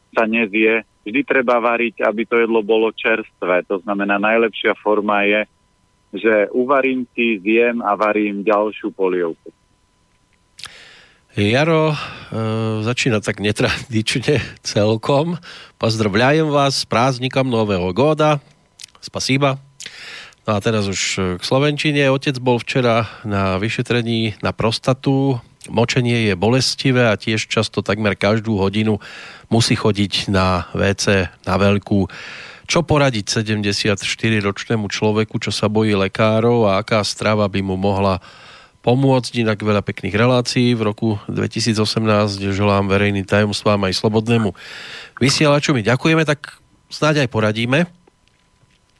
[0.09, 0.81] sa nezje.
[1.05, 3.61] Vždy treba variť, aby to jedlo bolo čerstvé.
[3.69, 5.45] To znamená, najlepšia forma je
[6.13, 9.49] že uvarím si, zjem a varím ďalšiu polievku.
[11.33, 11.97] Jaro e,
[12.85, 15.41] začína tak netradične celkom.
[15.81, 18.37] Pozdravляjem vás s prázdnikom Nového góda.
[19.01, 19.57] Spasíba.
[20.43, 21.01] No a teraz už
[21.39, 22.11] k Slovenčine.
[22.11, 25.39] Otec bol včera na vyšetrení na prostatu.
[25.71, 28.99] Močenie je bolestivé a tiež často takmer každú hodinu
[29.47, 32.11] musí chodiť na WC na veľkú.
[32.67, 38.19] Čo poradiť 74-ročnému človeku, čo sa bojí lekárov a aká strava by mu mohla
[38.83, 40.75] pomôcť, inak veľa pekných relácií.
[40.75, 41.79] V roku 2018
[42.51, 44.51] želám verejným tajomstvám aj slobodnému
[45.23, 45.71] vysielaču.
[45.71, 46.59] My ďakujeme, tak
[46.91, 47.87] snáď aj poradíme.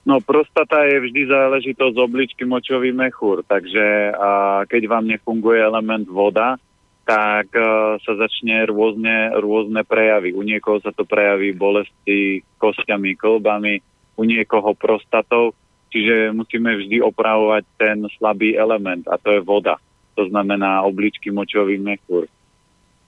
[0.04, 6.60] No prostata je vždy záležitosť obličky močový mechúr, takže a keď vám nefunguje element voda,
[7.08, 10.36] tak uh, sa začne rôzne, rôzne prejavy.
[10.36, 13.80] U niekoho sa to prejaví bolesti kostiami, kolbami,
[14.20, 15.56] u niekoho prostatou,
[15.92, 19.80] čiže musíme vždy opravovať ten slabý element a to je voda.
[20.20, 22.28] To znamená obličky močový mechúr.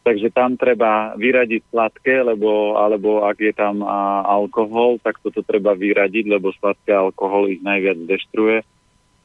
[0.06, 5.74] Takže tam treba vyradiť sladké, lebo, alebo ak je tam a, alkohol, tak toto treba
[5.74, 8.62] vyradiť, lebo sladké alkohol ich najviac deštruje.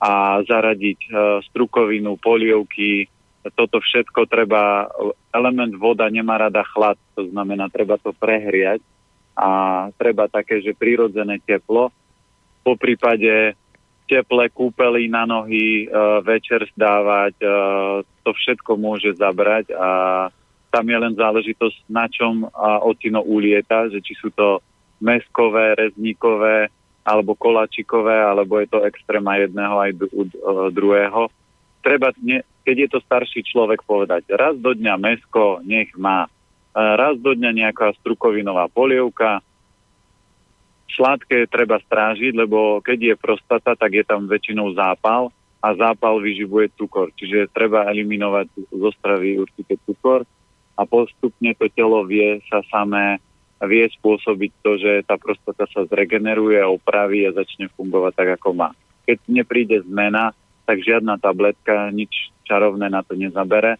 [0.01, 1.11] A zaradiť e,
[1.53, 3.13] strukovinu, polievky,
[3.53, 4.89] toto všetko treba,
[5.37, 8.81] element voda nemá rada chlad, to znamená, treba to prehriať
[9.37, 9.49] a
[10.01, 11.93] treba také, že prirodzené teplo,
[12.65, 13.53] po prípade
[14.09, 15.87] teple kúpely na nohy, e,
[16.25, 17.47] večer zdávať, e,
[18.25, 19.89] to všetko môže zabrať a
[20.71, 22.47] tam je len záležitosť, na čom
[22.87, 24.63] ocino ulieta, že či sú to
[25.03, 26.71] meskové, rezníkové,
[27.03, 29.91] alebo kolačikové, alebo je to extréma jedného aj
[30.71, 31.27] druhého.
[31.81, 32.13] Treba,
[32.63, 36.29] keď je to starší človek, povedať, raz do dňa mesko nech má,
[36.77, 39.41] raz do dňa nejaká strukovinová polievka,
[40.93, 45.33] sladké treba strážiť, lebo keď je prostata, tak je tam väčšinou zápal
[45.65, 47.09] a zápal vyživuje cukor.
[47.17, 50.29] Čiže treba eliminovať zo stravy určite cukor
[50.81, 53.21] a postupne to telo vie sa samé
[53.69, 58.69] vie spôsobiť to, že tá prostata sa zregeneruje, opraví a začne fungovať tak, ako má.
[59.05, 60.33] Keď nepríde zmena,
[60.65, 63.77] tak žiadna tabletka, nič čarovné na to nezabere.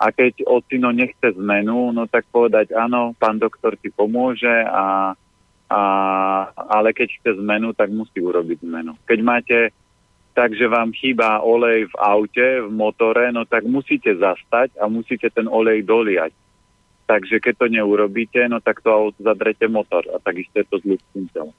[0.00, 5.14] A keď ocino nechce zmenu, no tak povedať, áno, pán doktor ti pomôže, a,
[5.70, 5.80] a,
[6.72, 8.98] ale keď chce zmenu, tak musí urobiť zmenu.
[9.06, 9.58] Keď máte
[10.40, 15.44] takže vám chýba olej v aute, v motore, no tak musíte zastať a musíte ten
[15.44, 16.32] olej doliať.
[17.04, 20.84] Takže keď to neurobíte, no tak to auto zadrete motor a takisto je to s
[20.96, 21.52] ľudským telom.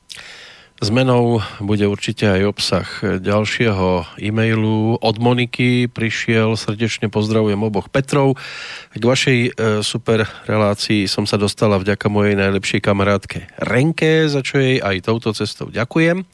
[0.82, 2.90] Zmenou bude určite aj obsah
[3.22, 4.98] ďalšieho e-mailu.
[4.98, 8.34] Od Moniky prišiel, srdečne pozdravujem oboch Petrov.
[8.98, 9.50] K vašej e,
[9.86, 15.38] super relácii som sa dostala vďaka mojej najlepšej kamarátke Renke, za čo jej aj touto
[15.38, 16.26] cestou ďakujem.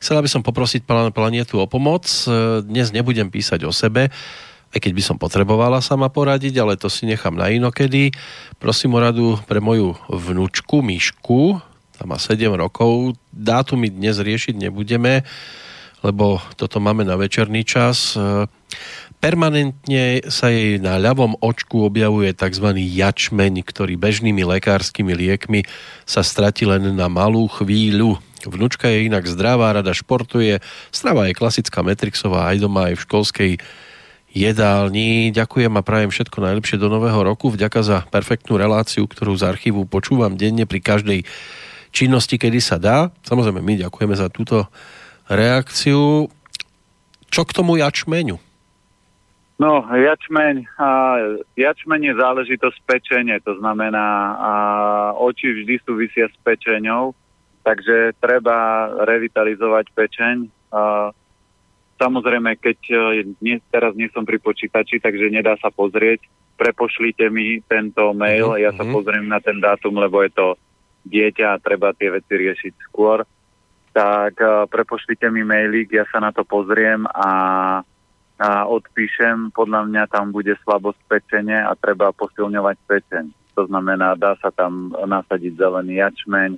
[0.00, 2.08] Chcela by som poprosiť planetu o pomoc.
[2.64, 4.08] Dnes nebudem písať o sebe,
[4.72, 8.08] aj keď by som potrebovala sama poradiť, ale to si nechám na inokedy.
[8.56, 11.60] Prosím o radu pre moju vnúčku, Myšku,
[12.00, 13.12] tá má 7 rokov.
[13.28, 15.20] Dátumy dnes riešiť nebudeme,
[16.00, 18.16] lebo toto máme na večerný čas.
[19.20, 22.72] Permanentne sa jej na ľavom očku objavuje tzv.
[22.72, 25.68] jačmeň, ktorý bežnými lekárskymi liekmi
[26.08, 28.16] sa stratí len na malú chvíľu.
[28.46, 33.52] Vnúčka je inak zdravá, rada športuje, strava je klasická Metrixová aj doma, aj v školskej
[34.30, 35.34] jedálni.
[35.34, 37.50] Ďakujem a prajem všetko najlepšie do nového roku.
[37.50, 41.20] Vďaka za perfektnú reláciu, ktorú z archívu počúvam denne pri každej
[41.90, 43.10] činnosti, kedy sa dá.
[43.26, 44.70] Samozrejme, my ďakujeme za túto
[45.26, 46.30] reakciu.
[47.30, 48.38] Čo k tomu jačmeňu?
[49.60, 50.88] No, jačmeň, a,
[51.52, 54.08] jačmeň je záležitosť pečenie, to znamená,
[54.40, 54.52] a,
[55.20, 57.12] oči vždy súvisia s pečeňou,
[57.70, 60.50] Takže treba revitalizovať pečeň.
[62.02, 62.78] Samozrejme, keď
[63.38, 66.26] dnes, teraz nie som pri počítači, takže nedá sa pozrieť,
[66.58, 68.58] prepošlite mi tento mail, uh-huh.
[68.58, 68.90] ja sa mhm.
[68.90, 70.46] pozriem na ten dátum, lebo je to
[71.06, 73.22] dieťa a treba tie veci riešiť skôr.
[73.94, 77.30] Tak prepošlite mi mailík, ja sa na to pozriem a,
[78.38, 79.54] a odpíšem.
[79.54, 83.24] Podľa mňa tam bude slabosť pečenie a treba posilňovať pečeň.
[83.54, 86.50] To znamená, dá sa tam nasadiť zelený jačmeň,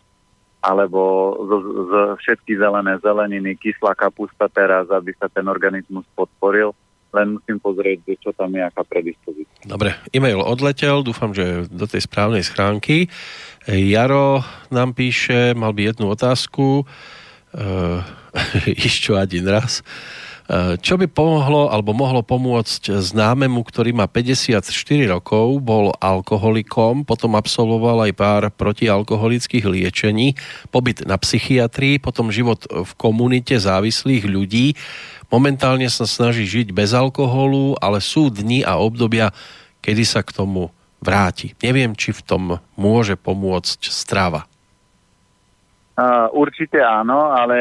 [0.62, 1.50] alebo z,
[1.90, 1.92] z
[2.22, 6.70] všetky zelené zeleniny, kyslá kapusta teraz, aby sa ten organizmus podporil.
[7.12, 9.68] Len musím pozrieť, čo tam je, aká predispozícia.
[9.68, 13.12] Dobre, e-mail odletel, dúfam, že do tej správnej schránky.
[13.68, 14.40] Jaro
[14.72, 16.88] nám píše, mal by jednu otázku,
[18.64, 19.12] ešte čo
[19.44, 19.84] raz.
[20.84, 24.60] Čo by pomohlo alebo mohlo pomôcť známemu, ktorý má 54
[25.08, 30.36] rokov, bol alkoholikom, potom absolvoval aj pár protialkoholických liečení,
[30.68, 34.76] pobyt na psychiatrii, potom život v komunite závislých ľudí.
[35.32, 39.32] Momentálne sa snaží žiť bez alkoholu, ale sú dni a obdobia,
[39.80, 40.68] kedy sa k tomu
[41.00, 41.56] vráti.
[41.64, 44.44] Neviem, či v tom môže pomôcť strava.
[46.32, 47.58] Určite áno, ale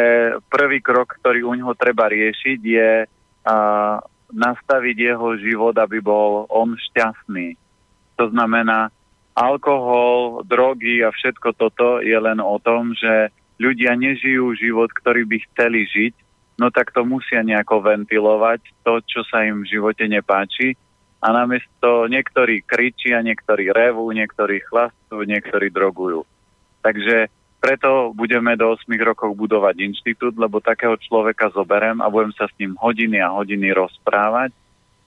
[0.47, 3.95] prvý krok, ktorý u neho treba riešiť, je uh,
[4.31, 7.59] nastaviť jeho život, aby bol on šťastný.
[8.15, 8.87] To znamená,
[9.35, 15.37] alkohol, drogy a všetko toto je len o tom, že ľudia nežijú život, ktorý by
[15.51, 16.13] chceli žiť,
[16.57, 20.79] no tak to musia nejako ventilovať, to, čo sa im v živote nepáči.
[21.21, 26.25] A namiesto niektorí kričia, niektorí revú, niektorí chlastú, niektorí drogujú.
[26.81, 27.29] Takže
[27.61, 32.57] preto budeme do 8 rokov budovať inštitút, lebo takého človeka zoberem a budem sa s
[32.57, 34.49] ním hodiny a hodiny rozprávať,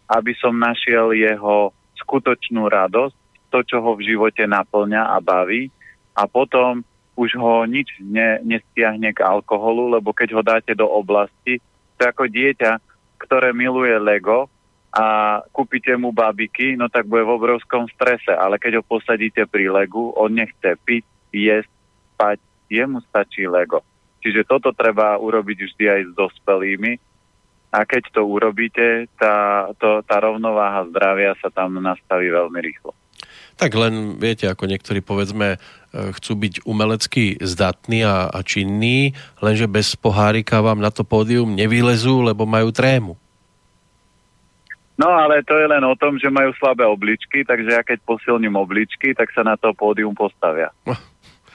[0.06, 3.16] aby som našiel jeho skutočnú radosť,
[3.50, 5.66] to, čo ho v živote naplňa a baví.
[6.14, 6.86] A potom
[7.18, 11.58] už ho nič ne, nestiahne k alkoholu, lebo keď ho dáte do oblasti,
[11.98, 12.78] to ako dieťa,
[13.18, 14.46] ktoré miluje Lego
[14.94, 19.70] a kúpite mu babiky, no tak bude v obrovskom strese, ale keď ho posadíte pri
[19.70, 21.02] Legu, on nechce piť,
[21.34, 21.73] jesť,
[22.14, 22.38] spať,
[22.70, 23.82] jemu stačí Lego.
[24.24, 26.92] Čiže toto treba urobiť vždy aj s dospelými.
[27.74, 32.94] a keď to urobíte, tá, to, tá rovnováha zdravia sa tam nastaví veľmi rýchlo.
[33.58, 35.58] Tak len viete, ako niektorí povedzme e,
[35.90, 42.22] chcú byť umelecky zdatní a, a činní, lenže bez pohárika vám na to pódium nevylezú,
[42.22, 43.18] lebo majú trému.
[44.94, 48.54] No ale to je len o tom, že majú slabé obličky, takže ja keď posilním
[48.54, 50.70] obličky, tak sa na to pódium postavia.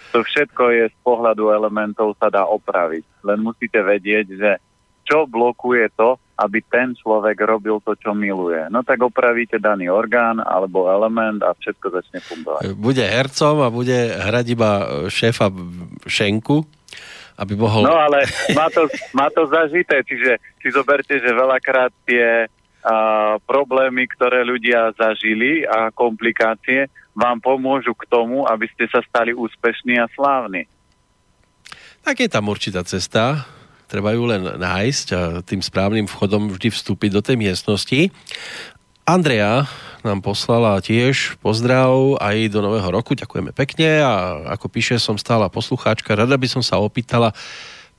[0.09, 3.05] To všetko je z pohľadu elementov sa dá opraviť.
[3.21, 4.51] Len musíte vedieť, že
[5.05, 8.69] čo blokuje to, aby ten človek robil to, čo miluje.
[8.69, 12.61] No tak opravíte daný orgán alebo element a všetko začne fungovať.
[12.77, 14.71] Bude hercom a bude hrať iba
[15.09, 15.49] šéfa
[16.05, 16.63] šenku,
[17.41, 17.89] aby mohol...
[17.89, 18.85] No ale má to,
[19.17, 22.45] má to zažité, čiže si zoberte, že veľakrát tie
[22.85, 26.87] a, problémy, ktoré ľudia zažili a komplikácie
[27.19, 30.65] vám pomôžu k tomu, aby ste sa stali úspešní a slávni.
[31.99, 33.43] Tak je tam určitá cesta
[33.89, 38.13] treba ju len nájsť a tým správnym vchodom vždy vstúpiť do tej miestnosti.
[39.09, 39.65] Andrea
[40.05, 44.13] nám poslala tiež pozdrav aj do nového roku, ďakujeme pekne a
[44.53, 47.33] ako píše, som stála poslucháčka, rada by som sa opýtala,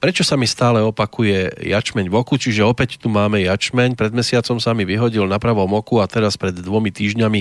[0.00, 3.94] prečo sa mi stále opakuje jačmeň v oku, čiže opäť tu máme jačmeň.
[3.94, 7.40] Pred mesiacom sa mi vyhodil na pravom oku a teraz pred dvomi týždňami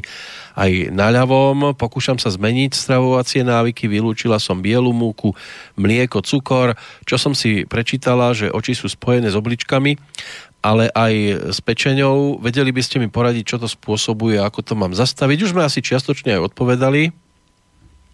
[0.60, 1.74] aj na ľavom.
[1.80, 5.32] Pokúšam sa zmeniť stravovacie návyky, vylúčila som bielu múku,
[5.80, 6.76] mlieko, cukor,
[7.08, 9.96] čo som si prečítala, že oči sú spojené s obličkami,
[10.60, 11.14] ale aj
[11.56, 12.44] s pečeňou.
[12.44, 15.48] Vedeli by ste mi poradiť, čo to spôsobuje, ako to mám zastaviť?
[15.48, 17.29] Už sme asi čiastočne aj odpovedali.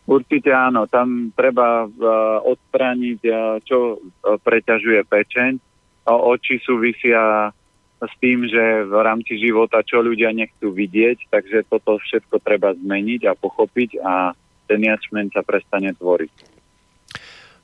[0.06, 5.58] Určite áno, tam treba uh, odstrániť, uh, čo uh, preťažuje pečeň.
[6.06, 7.50] Oči súvisia
[7.98, 13.26] s tým, že v rámci života čo ľudia nechcú vidieť, takže toto všetko treba zmeniť
[13.26, 14.38] a pochopiť a
[14.70, 16.54] ten jačmeň sa prestane tvoriť.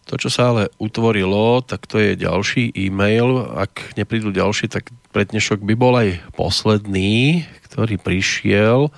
[0.09, 3.45] To, čo sa ale utvorilo, tak to je ďalší e-mail.
[3.53, 8.89] Ak neprídu ďalší, tak prednešok by bol aj posledný, ktorý prišiel.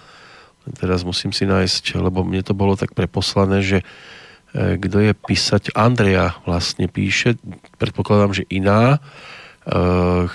[0.63, 5.75] Teraz musím si nájsť, lebo mne to bolo tak preposlané, že e, kto je písať,
[5.75, 7.35] Andrea vlastne píše,
[7.75, 8.99] predpokladám, že iná, e,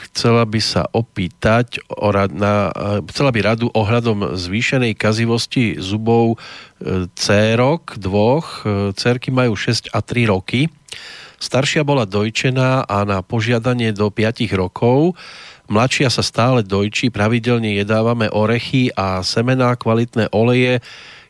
[0.05, 2.45] chcela by sa opýtať o rad, e,
[3.09, 6.37] chcela by radu ohľadom zvýšenej kazivosti zubov
[7.17, 8.63] cérok dvoch.
[8.95, 10.71] Cérky majú 6 a 3 roky.
[11.39, 15.15] Staršia bola dojčená a na požiadanie do 5 rokov
[15.69, 20.81] Mladšia sa stále dojčí, pravidelne jedávame orechy a semená, kvalitné oleje,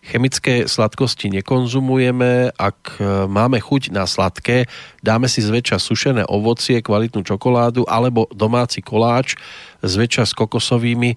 [0.07, 4.71] chemické sladkosti nekonzumujeme, ak e, máme chuť na sladké,
[5.03, 9.35] dáme si zväčša sušené ovocie, kvalitnú čokoládu alebo domáci koláč,
[9.83, 11.17] zväčša s kokosovými e,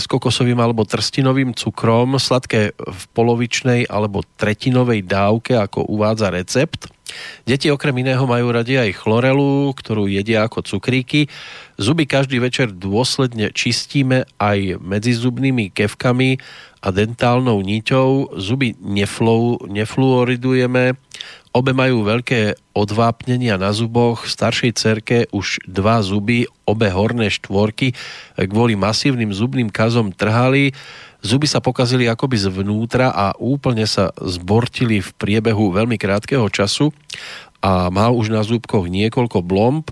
[0.00, 6.88] s kokosovým alebo trstinovým cukrom, sladké v polovičnej alebo tretinovej dávke, ako uvádza recept.
[7.44, 11.26] Deti okrem iného majú radi aj chlorelu, ktorú jedia ako cukríky.
[11.80, 16.36] Zuby každý večer dôsledne čistíme aj medzi zubnými kevkami
[16.80, 18.36] a dentálnou niťou.
[18.40, 20.96] Zuby neflu, nefluoridujeme.
[21.50, 24.30] Obe majú veľké odvápnenia na zuboch.
[24.30, 27.92] Staršej cerke už dva zuby, obe horné štvorky
[28.38, 30.70] kvôli masívnym zubným kazom trhali
[31.20, 36.96] Zuby sa pokazili akoby zvnútra a úplne sa zbortili v priebehu veľmi krátkeho času
[37.60, 39.84] a má už na zúbkoch niekoľko blomb.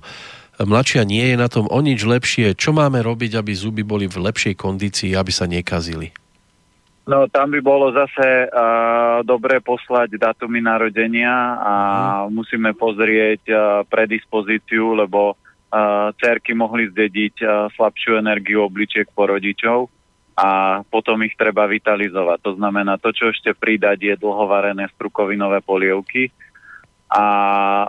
[0.57, 2.57] Mladšia nie je na tom o nič lepšie.
[2.57, 6.11] Čo máme robiť, aby zuby boli v lepšej kondícii, aby sa nekazili?
[7.09, 11.75] No tam by bolo zase uh, dobre poslať datumy narodenia a
[12.25, 12.37] hmm.
[12.37, 19.89] musíme pozrieť uh, predispozíciu, lebo uh, cerky mohli zdediť uh, slabšiu energiu obličiek po rodičov
[20.39, 22.39] a potom ich treba vitalizovať.
[22.47, 26.31] To znamená, to, čo ešte pridať, je dlhovarené strukovinové polievky
[27.09, 27.25] a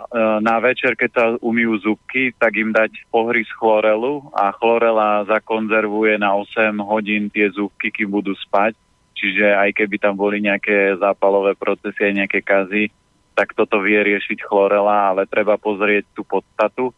[0.40, 6.34] na večer, keď sa umýjú zubky, tak im dať pohry chlorelu a chlorela zakonzervuje na
[6.34, 8.74] 8 hodín tie zubky, kým budú spať.
[9.12, 12.88] Čiže aj keby tam boli nejaké zápalové procesy, aj nejaké kazy,
[13.36, 16.90] tak toto vie riešiť chlorela, ale treba pozrieť tú podstatu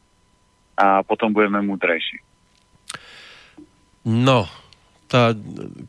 [0.79, 2.23] a potom budeme múdrejší.
[4.07, 4.47] No,
[5.13, 5.37] tá,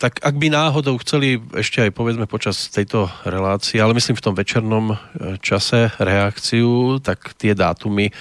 [0.04, 4.36] tak ak by náhodou chceli ešte aj povedzme počas tejto relácie, ale myslím v tom
[4.36, 4.96] večernom e,
[5.40, 8.14] čase reakciu, tak tie dátumy e,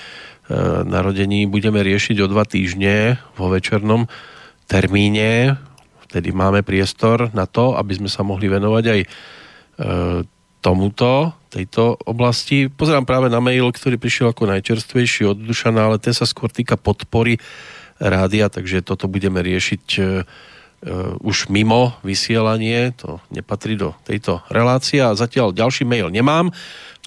[0.87, 4.07] narodení budeme riešiť o dva týždne vo večernom
[4.71, 5.59] termíne.
[6.07, 9.09] Vtedy máme priestor na to, aby sme sa mohli venovať aj e,
[10.63, 12.71] tomuto, tejto oblasti.
[12.71, 16.79] Pozerám práve na mail, ktorý prišiel ako najčerstvejší od Dušana, ale ten sa skôr týka
[16.79, 17.43] podpory
[17.99, 20.03] rádia, takže toto budeme riešiť e,
[21.23, 26.51] už mimo vysielanie, to nepatrí do tejto relácie a zatiaľ ďalší mail nemám.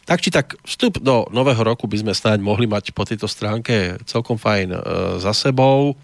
[0.08, 4.00] Tak či tak vstup do nového roku by sme snáď mohli mať po tejto stránke
[4.08, 4.80] celkom fajn uh,
[5.20, 5.98] za sebou.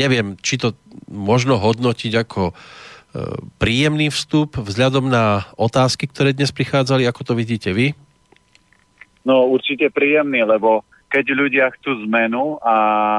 [0.00, 0.72] neviem, či to
[1.08, 2.56] možno hodnotiť ako
[3.58, 7.90] príjemný vstup vzhľadom na otázky, ktoré dnes prichádzali, ako to vidíte vy?
[9.26, 12.74] No určite príjemný, lebo keď ľudia chcú zmenu a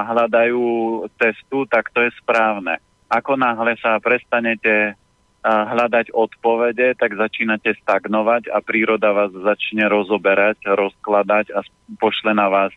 [0.08, 0.64] hľadajú
[1.20, 2.80] cestu, tak to je správne.
[3.12, 4.96] Ako náhle sa prestanete
[5.44, 11.66] hľadať odpovede, tak začínate stagnovať a príroda vás začne rozoberať, rozkladať a
[11.98, 12.72] pošle na vás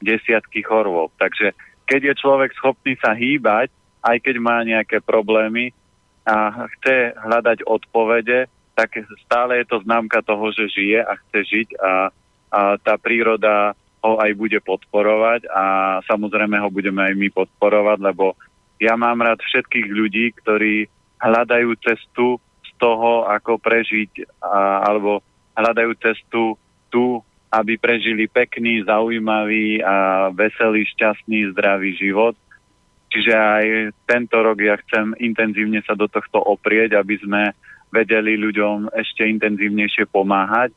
[0.00, 1.12] desiatky chorôb.
[1.20, 1.52] Takže
[1.84, 3.68] keď je človek schopný sa hýbať,
[4.00, 5.76] aj keď má nejaké problémy
[6.24, 11.68] a chce hľadať odpovede, tak stále je to známka toho, že žije a chce žiť
[11.78, 11.92] a,
[12.52, 15.64] a tá príroda ho aj bude podporovať a
[16.04, 18.36] samozrejme ho budeme aj my podporovať, lebo
[18.80, 20.88] ja mám rád všetkých ľudí, ktorí
[21.20, 25.24] hľadajú cestu z toho, ako prežiť, a, alebo
[25.56, 26.60] hľadajú cestu
[26.92, 32.36] tu, aby prežili pekný, zaujímavý a veselý, šťastný, zdravý život.
[33.08, 33.66] Čiže aj
[34.04, 37.42] tento rok ja chcem intenzívne sa do tohto oprieť, aby sme
[37.88, 40.74] vedeli ľuďom ešte intenzívnejšie pomáhať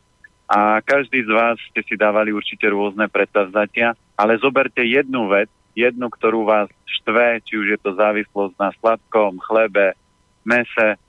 [0.49, 5.45] a každý z vás ste si dávali určite rôzne predstavzatia, ale zoberte jednu vec,
[5.79, 6.67] jednu, ktorú vás
[6.99, 9.95] štve, či už je to závislosť na sladkom, chlebe,
[10.43, 10.99] mese,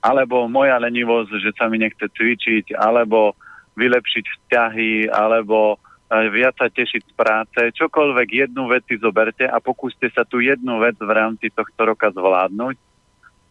[0.00, 3.36] alebo moja lenivosť, že sa mi nechce cvičiť, alebo
[3.76, 7.60] vylepšiť vzťahy, alebo eh, viac sa tešiť z práce.
[7.76, 12.08] Čokoľvek jednu vec si zoberte a pokúste sa tú jednu vec v rámci tohto roka
[12.08, 12.76] zvládnuť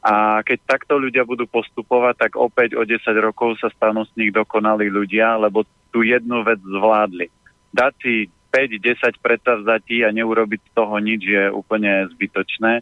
[0.06, 4.30] a keď takto ľudia budú postupovať, tak opäť o 10 rokov sa stanú z nich
[4.30, 7.26] dokonalí ľudia, lebo tú jednu vec zvládli.
[7.74, 12.80] Dať si 5-10 predstavzatí a neurobiť z toho nič je úplne zbytočné.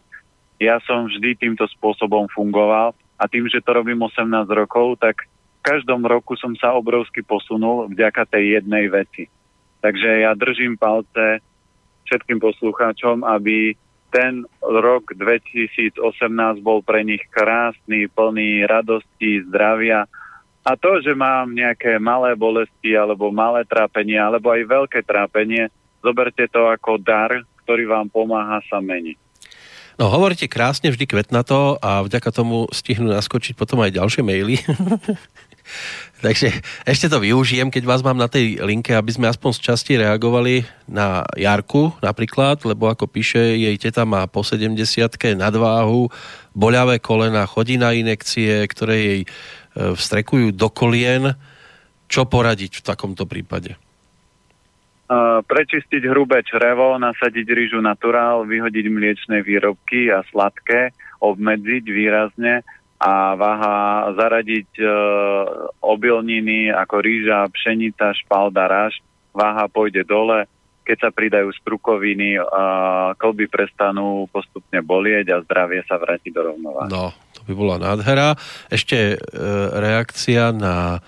[0.62, 5.60] Ja som vždy týmto spôsobom fungoval a tým, že to robím 18 rokov, tak v
[5.66, 9.26] každom roku som sa obrovsky posunul vďaka tej jednej veci.
[9.82, 11.42] Takže ja držím palce
[12.06, 13.74] všetkým poslucháčom, aby
[14.14, 15.98] ten rok 2018
[16.62, 20.06] bol pre nich krásny, plný radosti, zdravia.
[20.64, 25.68] A to, že mám nejaké malé bolesti alebo malé trápenie, alebo aj veľké trápenie,
[26.00, 29.20] zoberte to ako dar, ktorý vám pomáha sa meniť.
[29.94, 34.58] No hovoríte krásne, vždy kvetnato a vďaka tomu stihnú naskočiť potom aj ďalšie maily.
[36.24, 36.50] Takže
[36.88, 40.64] ešte to využijem, keď vás mám na tej linke, aby sme aspoň z časti reagovali
[40.88, 44.72] na Jarku napríklad, lebo ako píše, jej teta má po 70
[45.36, 46.08] nadváhu,
[46.56, 49.20] boľavé kolena, chodí na inekcie, ktoré jej
[49.74, 51.34] vstrekujú do kolien.
[52.06, 53.74] Čo poradiť v takomto prípade?
[55.44, 62.64] prečistiť hrubé črevo, nasadiť rýžu naturál, vyhodiť mliečne výrobky a sladké, obmedziť výrazne
[63.04, 63.76] a váha
[64.16, 64.86] zaradiť e,
[65.84, 68.96] obilniny ako rýža, pšenica, špalda, ráž,
[69.36, 70.48] váha pôjde dole,
[70.88, 72.42] keď sa pridajú strukoviny, e,
[73.20, 76.88] kolby prestanú postupne bolieť a zdravie sa vráti do rovnováhy.
[76.88, 77.12] No,
[77.44, 78.34] by bola nádhera.
[78.72, 79.16] Ešte e,
[79.72, 80.98] reakcia na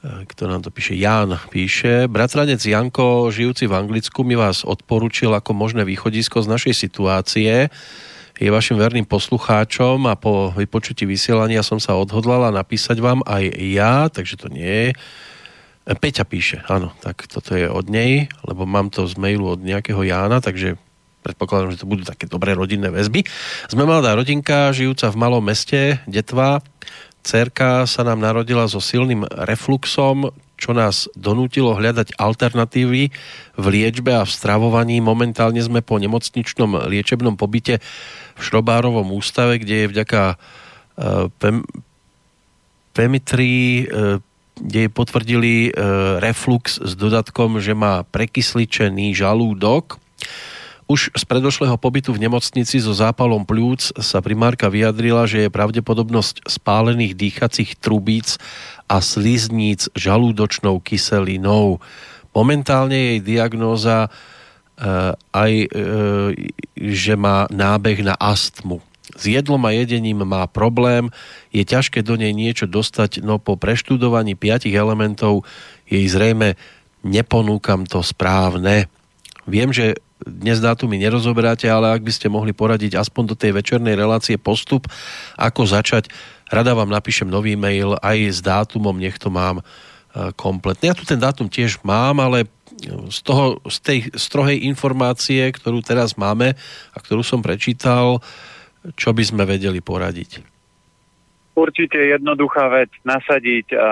[0.00, 5.34] e, kto nám to píše, Jan píše, bratranec Janko, žijúci v Anglicku, mi vás odporučil
[5.34, 7.68] ako možné východisko z našej situácie
[8.36, 14.12] je vašim verným poslucháčom a po vypočutí vysielania som sa odhodlala napísať vám aj ja,
[14.12, 14.90] takže to nie je.
[15.86, 20.02] Peťa píše, áno, tak toto je od nej, lebo mám to z mailu od nejakého
[20.02, 20.76] Jána, takže
[21.26, 23.26] predpokladám, že to budú také dobré rodinné väzby.
[23.66, 26.62] Sme mladá rodinka, žijúca v malom meste, detva.
[27.26, 33.02] Cerka sa nám narodila so silným refluxom, čo nás donútilo hľadať alternatívy
[33.58, 35.02] v liečbe a v stravovaní.
[35.02, 37.82] Momentálne sme po nemocničnom liečebnom pobyte
[38.38, 40.36] v Šrobárovom ústave, kde je vďaka e,
[41.42, 41.56] pem,
[42.96, 44.22] Pemitrii, e,
[44.56, 45.70] kde jej potvrdili e,
[46.24, 50.00] reflux s dodatkom, že má prekysličený žalúdok.
[50.86, 56.46] Už z predošlého pobytu v nemocnici so zápalom pľúc sa primárka vyjadrila, že je pravdepodobnosť
[56.46, 58.38] spálených dýchacích trubíc
[58.86, 61.82] a slizníc žalúdočnou kyselinou.
[62.30, 64.14] Momentálne jej diagnóza
[64.76, 66.32] Eh, aj eh,
[66.76, 68.84] že má nábeh na astmu.
[69.16, 71.08] S jedlom a jedením má problém,
[71.48, 75.48] je ťažké do nej niečo dostať, no po preštudovaní piatich elementov
[75.88, 76.60] jej zrejme
[77.00, 78.92] neponúkam to správne.
[79.48, 83.92] Viem, že dnes dátumy nerozoberáte, ale ak by ste mohli poradiť aspoň do tej večernej
[83.92, 84.88] relácie postup,
[85.36, 86.08] ako začať,
[86.48, 90.92] rada vám napíšem nový mail aj s dátumom, nech to mám eh, kompletne.
[90.92, 92.48] Ja tu ten dátum tiež mám, ale
[93.08, 96.52] z, toho, z tej strohej informácie, ktorú teraz máme
[96.92, 98.20] a ktorú som prečítal,
[98.94, 100.44] čo by sme vedeli poradiť?
[101.56, 103.88] Určite jednoduchá vec, nasadiť a,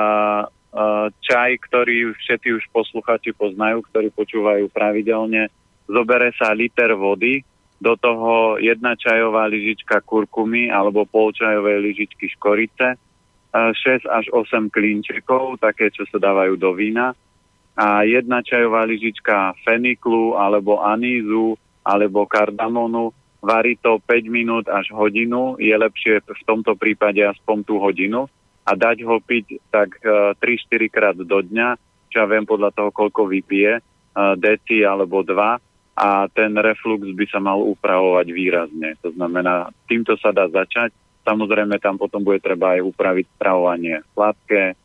[1.22, 5.49] čaj, ktorý všetci už posluchači poznajú, ktorí počúvajú pravidelne.
[5.85, 7.45] Zobere sa liter vody,
[7.85, 12.97] do toho jedna čajová lyžička kurkumy alebo polčajové lyžičky škorice,
[13.55, 17.14] 6 až 8 klinčekov, také, čo sa dávajú do vína
[17.74, 23.11] a jedna čajová lyžička feniklu alebo anízu alebo kardamonu.
[23.45, 28.24] Varí to 5 minút až hodinu, je lepšie v tomto prípade aspoň tú hodinu
[28.64, 31.76] a dať ho piť tak 3-4 e, krát do dňa,
[32.09, 33.80] čo ja viem podľa toho, koľko vypije, e,
[34.41, 35.61] deci alebo dva
[35.95, 38.99] a ten reflux by sa mal upravovať výrazne.
[39.03, 40.90] To znamená, týmto sa dá začať
[41.24, 44.76] Samozrejme, tam potom bude treba aj upraviť stravovanie sladké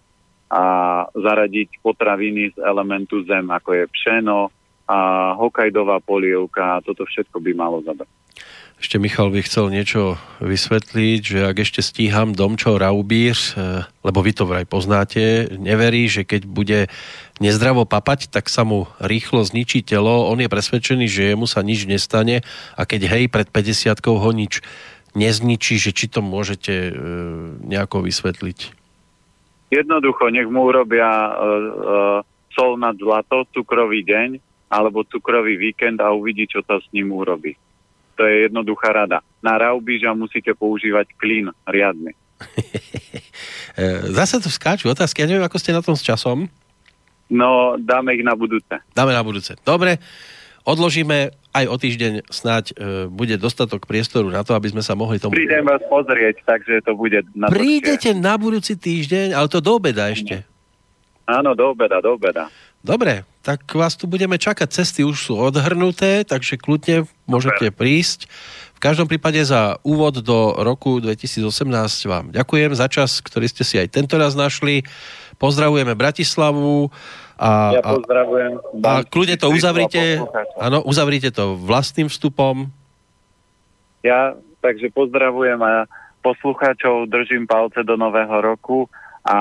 [0.47, 0.63] a
[1.11, 4.39] zaradiť potraviny z elementu zem, ako je pšeno
[4.89, 4.97] a
[5.35, 6.81] hokajdová polievka.
[6.81, 8.09] Toto všetko by malo zabrať.
[8.79, 14.31] Ešte Michal by chcel niečo vysvetliť, že ak ešte stíham Domčo Raubír, eh, lebo vy
[14.31, 16.79] to vraj poznáte, neverí, že keď bude
[17.43, 20.31] nezdravo papať, tak sa mu rýchlo zničí telo.
[20.31, 22.43] On je presvedčený, že jemu sa nič nestane
[22.79, 24.63] a keď hej, pred 50 ho nič
[25.17, 26.91] nezničí, že či to môžete e,
[27.65, 28.59] nejako vysvetliť?
[29.69, 31.51] Jednoducho, nech mu urobia e, e,
[32.53, 34.29] sol nad zlato, cukrový deň
[34.69, 37.57] alebo cukrový víkend a uvidí, čo to s ním urobí.
[38.19, 39.23] To je jednoduchá rada.
[39.39, 42.11] Na raubíža musíte používať klín riadny.
[44.11, 45.23] Zase tu skáču otázky.
[45.23, 46.51] Ja neviem, ako ste na tom s časom.
[47.31, 48.83] No, dáme ich na budúce.
[48.91, 49.55] Dáme na budúce.
[49.63, 50.03] Dobre,
[50.67, 55.15] odložíme aj o týždeň snáď e, bude dostatok priestoru na to, aby sme sa mohli
[55.21, 55.37] tomu...
[55.37, 60.11] Prídem vás pozrieť, takže to bude na Prídete na budúci týždeň, ale to do obeda
[60.11, 60.43] ešte.
[61.29, 62.49] Áno, do obeda, do obeda.
[62.79, 64.71] Dobre, tak vás tu budeme čakať.
[64.71, 67.77] Cesty už sú odhrnuté, takže kľudne môžete Dobre.
[67.77, 68.31] prísť.
[68.75, 71.43] V každom prípade za úvod do roku 2018
[72.07, 74.87] vám ďakujem za čas, ktorý ste si aj tento raz našli.
[75.35, 76.87] Pozdravujeme Bratislavu
[77.35, 78.59] a, ja pozdravujem.
[78.83, 80.23] A, a kľudne to uzavrite,
[80.55, 82.71] áno, uzavrite to vlastným vstupom.
[84.03, 85.87] Ja takže pozdravujem a
[86.19, 88.91] poslucháčov držím palce do nového roku
[89.25, 89.39] a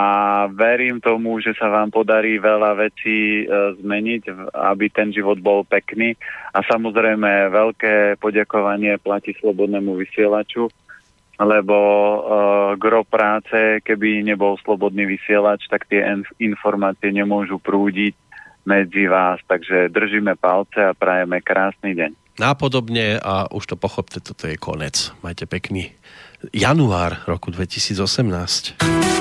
[0.51, 6.19] verím tomu, že sa vám podarí veľa vecí e, zmeniť, aby ten život bol pekný.
[6.51, 10.67] A samozrejme veľké poďakovanie platí slobodnému vysielaču,
[11.39, 12.19] lebo uh,
[12.75, 16.03] gro práce, keby nebol slobodný vysielač, tak tie
[16.43, 18.19] informácie nemôžu prúdiť
[18.67, 19.39] medzi vás.
[19.47, 22.43] Takže držíme palce a prajeme krásny deň.
[22.43, 25.15] Nápodobne a už to pochopte, toto je konec.
[25.23, 25.95] Majte pekný
[26.55, 29.18] január roku 2018.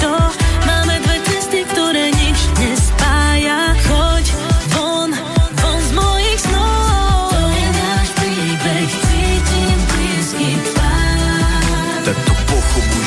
[0.00, 0.12] to
[0.68, 4.42] Máme dve cesty, ktoré nič nespája Choď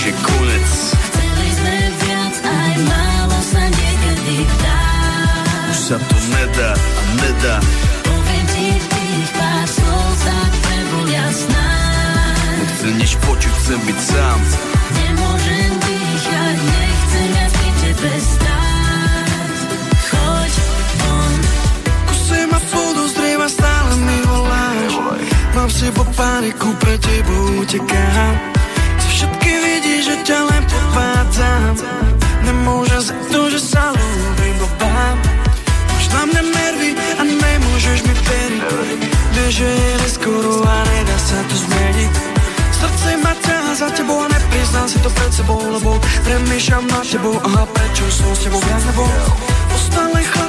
[0.05, 0.69] je konec.
[0.93, 4.85] Chceli sme viac, aj málo sa niekedy dá.
[5.73, 7.55] Už sa to nedá a nedá.
[8.05, 12.57] Poviem ti tých pár slov, tak prebudia snáď.
[12.61, 14.39] Nechcem nič počuť, chcem byť sám.
[26.15, 28.55] Paniku, pre tebou utekám
[30.05, 31.73] že ťa len podvádzam
[32.45, 35.17] Nemôžem za to, že sa ľúbim obám
[35.89, 38.63] Máš na mňa nervy a nemôžeš mi veriť.
[39.33, 42.13] Vieš, že je neskoro a nedá sa to zmeniť.
[42.69, 47.35] Srdce ma ťaha za tebou a nepriznám si to pred sebou Lebo premýšľam na tebou,
[47.41, 49.09] aha prečo som s tebou viac nebol
[49.73, 50.44] Ostal len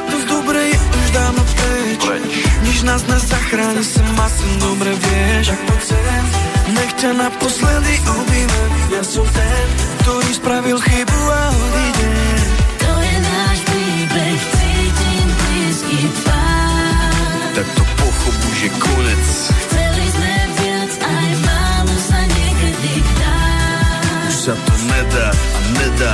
[0.57, 2.25] ktoré je už dávno preč, preč.
[2.65, 5.53] Nič nás nezachráni, sem asi dobre vieš.
[5.53, 6.25] Tak poď sem,
[6.73, 8.63] nech ťa naposledy ubíme.
[8.89, 9.67] Ja som ten,
[10.01, 12.13] ktorý spravil chybu a odíde.
[12.81, 17.53] To je náš príbeh, cítim blízky tvár.
[17.53, 19.25] Tak to pochop že konec.
[19.61, 23.41] Chceli sme viac, aj málo sa niekedy dá.
[24.25, 26.13] Už sa to nedá a nedá.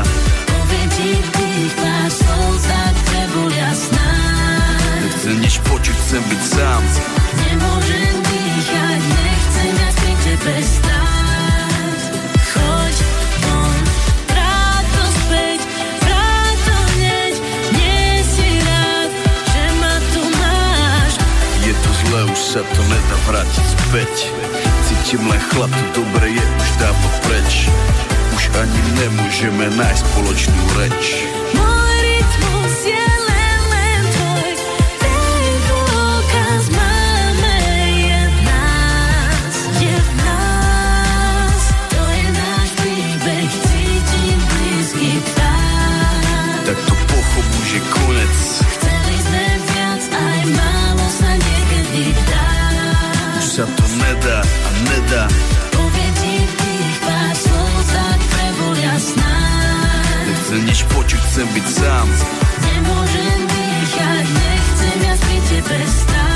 [5.82, 6.82] Nechcem nič počuť, chcem byť sám
[7.42, 12.00] Nemôžem dýchať, nechcem viac pri tebe stáť
[12.54, 12.96] Choď
[13.42, 13.82] von,
[14.30, 15.60] vráť to späť,
[16.06, 17.34] vráť to hneď
[17.74, 19.10] Nie si rád,
[19.50, 21.12] že ma tu máš
[21.66, 24.14] Je to zlé, už sa to nedá vrátiť späť
[24.86, 27.66] Cítim len chlad, to dobre je už dávno preč.
[28.38, 31.26] Už ani nemôžeme nájsť spoločnú reč.
[31.58, 33.21] Môj rytmus je
[53.62, 55.24] sa to nedá a nedá
[55.70, 59.34] Povedi tých pár slov, tak prebol jasná
[60.26, 62.08] Nechcem nič počuť, chcem byť sám.
[62.62, 66.31] Nemôžem dýchať, nechcem ja pri tebe stáť